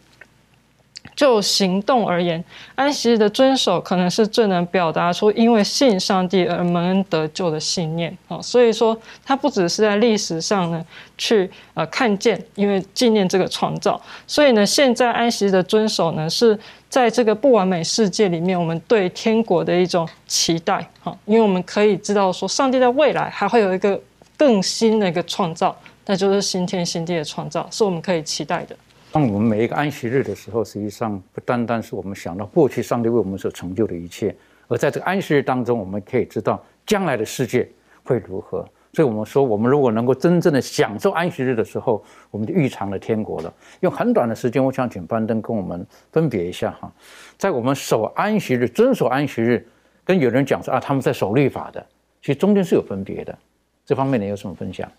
[1.14, 2.42] 就行动而言，
[2.74, 8.40] 安息日的遵守可能是最能表达出因为信上帝而蒙恩得救的信念啊。
[8.42, 10.84] 所以说，它不只是在历史上呢
[11.16, 21.16] 去呃看见，因为纪念这个创造，所以呢，现在安息日的遵守呢是在这个不完美世界里面，我们对天国的一种期待哈。
[21.26, 24.00] 因为我们可以知道说，上帝在未来还会有一个
[24.36, 25.76] 更新的一个创造，
[26.06, 28.74] 那就是新天新地的创造，是我们可以期待的。
[29.14, 34.34] 当我们每一个安息日的时候，实际上不单单是我们想到过去上帝为我们所成就的一切，
[34.66, 37.70] 而在这个安息日当中，我们可以知道将来的世界
[38.02, 38.68] 会如何。
[38.92, 43.54] 所以，我们说，我们如果能够真正的享受安息日的时候，我们就预尝了天国了。
[43.82, 46.92] 用很短的时间，我想请班登跟我们分别一下哈，
[47.38, 49.64] 在我们守安息日、遵守安息日，
[50.04, 51.86] 跟有人讲说啊，他们在守律法的，
[52.20, 53.38] 其实中间是有分别的。
[53.86, 54.90] 这方面你有什么分享？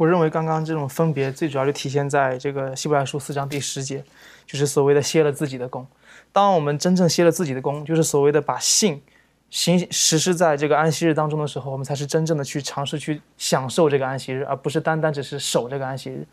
[0.00, 4.02] 我认为刚刚这种分别最主要就体现在这个希伯来书四章第十节，
[4.46, 5.86] 就是所谓的歇了自己的功。
[6.32, 9.02] 当我们真正歇了自己的功，就是所谓的把信
[9.50, 16.26] 行实施在这个安息日当中的时候，我们才是真正的去尝试去享受这个安息日，而不是单单只是守这个安息日。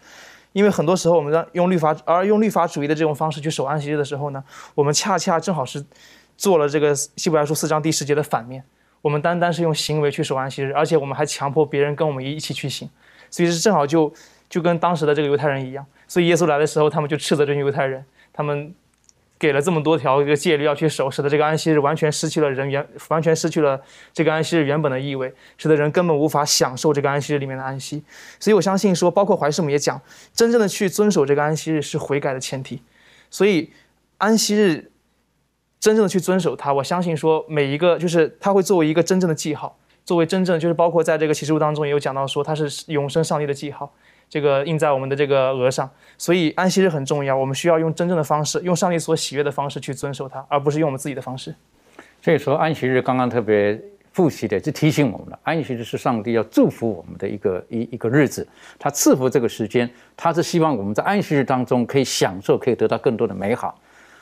[0.54, 4.42] 因为很多时候我们让用律法而用律法主义的这种方式去守安息日的时候呢，
[4.76, 5.86] 我们恰恰正好是
[6.38, 8.64] 做了这个希伯来书四章第十节的反面。
[9.02, 12.90] 我们单单是用行为去守安息日，而且我们还强迫别人跟我们一起去行。
[13.30, 14.14] 所以是正好就
[14.50, 18.74] 就跟当时的这个犹太人一样，所以耶稣来的时候，他们就斥责这些犹太人，他们
[19.40, 23.80] 给了这么多条一个戒律要去守，使得这个安息日完全失去了人原完全失去了
[24.12, 28.04] 这个安息日原本的意味，使得人根本无法享受这个安息日里面的安息。
[28.40, 30.02] 所以我相信说，包括怀师母也讲，
[30.34, 32.82] 真正的去遵守这个安息日是悔改的前提。
[33.30, 33.72] 所以
[34.18, 34.92] 安息日
[35.80, 39.78] 真正的去遵守它，我相信说每一个就是它会作为一个真正的记号。
[40.08, 43.92] 作为真正就是包括在这个启示录当中也有讲到说它是永生上帝的记号，
[44.30, 51.54] 这个印在我们的这个额上，所以安息日很重要，我们需要用真正的方式，用上帝所喜悦的方式去遵守它，而不是用我们自己的方式。
[52.22, 53.78] 所以说安息日刚刚特别
[54.14, 58.48] 复习的，就提醒我们了，安息日是上帝要祝福我们的一个一一个日子，
[58.80, 63.78] 他赐福这个时间，他是希望我们在安息日当中可以享受，可以得到更多的美好。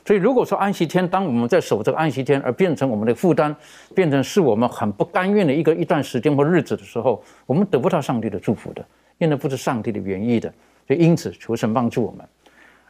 [0.05, 3.55] 所以，如果说安息天，当我们在守这个安息天，而变成我们的负担，
[3.95, 8.85] 变成是我们很不甘愿的一个一段时间或日子的时候，我们得不到上帝的祝福的，
[9.17, 10.53] 因为不是上帝的原意的。
[10.87, 12.23] 所以，因此求神帮助我们，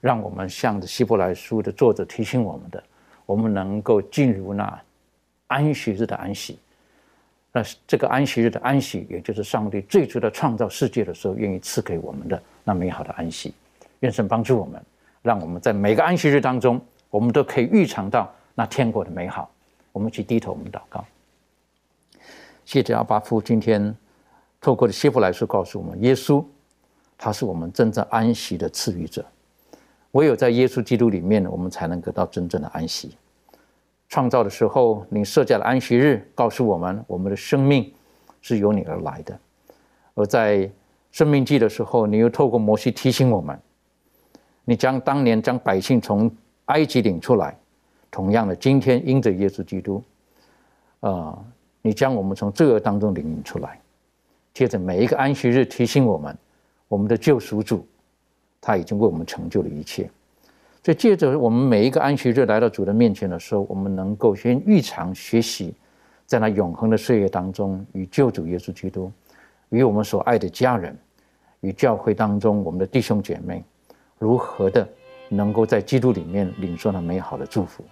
[0.01, 2.84] 让我们向着希伯来书的作者提醒我们的，
[3.26, 4.78] 我们能够进入那
[5.47, 6.59] 安息日的安息。
[7.53, 13.53] 那这个安息日的安息，也就是上帝最初的创造世界的时候，愿意赐给我们的那美好的安息。
[14.01, 14.84] 愿神帮助我们，
[15.22, 16.78] 让我们在每个安息日当中。
[17.16, 19.49] 我们都可以预尝到那天国的美好。
[19.93, 21.05] 我们去低头，我们祷告。
[22.66, 23.95] 谢谢阿巴夫今天
[24.59, 26.43] 透过的希伯来书告诉我们，耶稣
[27.18, 29.26] 他是我们真正安息的赐予者。
[30.11, 33.16] 唯有在耶稣基督里面，我们才能得到真正的安息。
[34.09, 37.93] 创造的时候，你设下了安息日，告诉我们我们的生命
[38.41, 39.39] 是由你而来的。
[40.16, 40.70] 而在
[41.13, 43.57] 生命记的时候，你又透过摩西提醒我们，
[44.66, 46.30] 你将当年将百姓从
[46.66, 47.57] 埃及领出来，
[48.09, 50.03] 同样的，今天因着耶稣基督，
[51.01, 51.38] 啊，
[51.82, 53.80] 你将我们从罪恶当中领出来。
[54.53, 56.36] 接着每一个安息日提醒我们，
[56.88, 57.86] 我们的救赎主
[58.59, 60.09] 他已经为我们成就了一切。
[60.84, 65.74] 所以借着我们每一个安息日来到主的面前的时候，我们能够先预尝学习，
[66.26, 69.11] 在那永恒的岁月当中，与救主耶稣基督，
[69.70, 70.97] 与我们所爱的家人，
[71.59, 73.63] 与教会当中我们的弟兄姐妹，
[74.18, 74.88] 如何的。
[75.30, 77.84] 能够在基督里面领受那美好的祝福，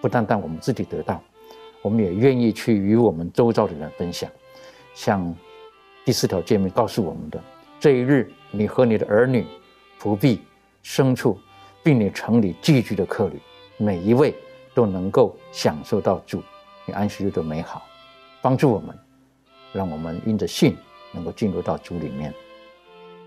[0.00, 1.20] 不单单我们自己得到，
[1.82, 4.30] 我们也愿意去与我们周遭的人分享。
[4.94, 5.34] 像
[6.04, 7.42] 第四条诫命告诉我们的，
[7.78, 9.46] 这一日，你和你的儿女、
[10.00, 10.40] 仆婢、
[10.82, 11.38] 牲畜，
[11.82, 13.40] 并你城里寄居的客旅，
[13.76, 14.34] 每一位
[14.74, 16.42] 都能够享受到主
[16.86, 17.82] 你安息日的美好，
[18.40, 18.96] 帮助我们，
[19.72, 20.76] 让我们因着信
[21.12, 22.32] 能够进入到主里面。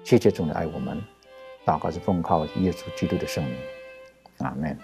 [0.04, 1.02] 谢谢主的爱我们。
[1.66, 3.55] 祷告是奉靠耶稣基督的圣名，
[4.39, 4.78] 阿门。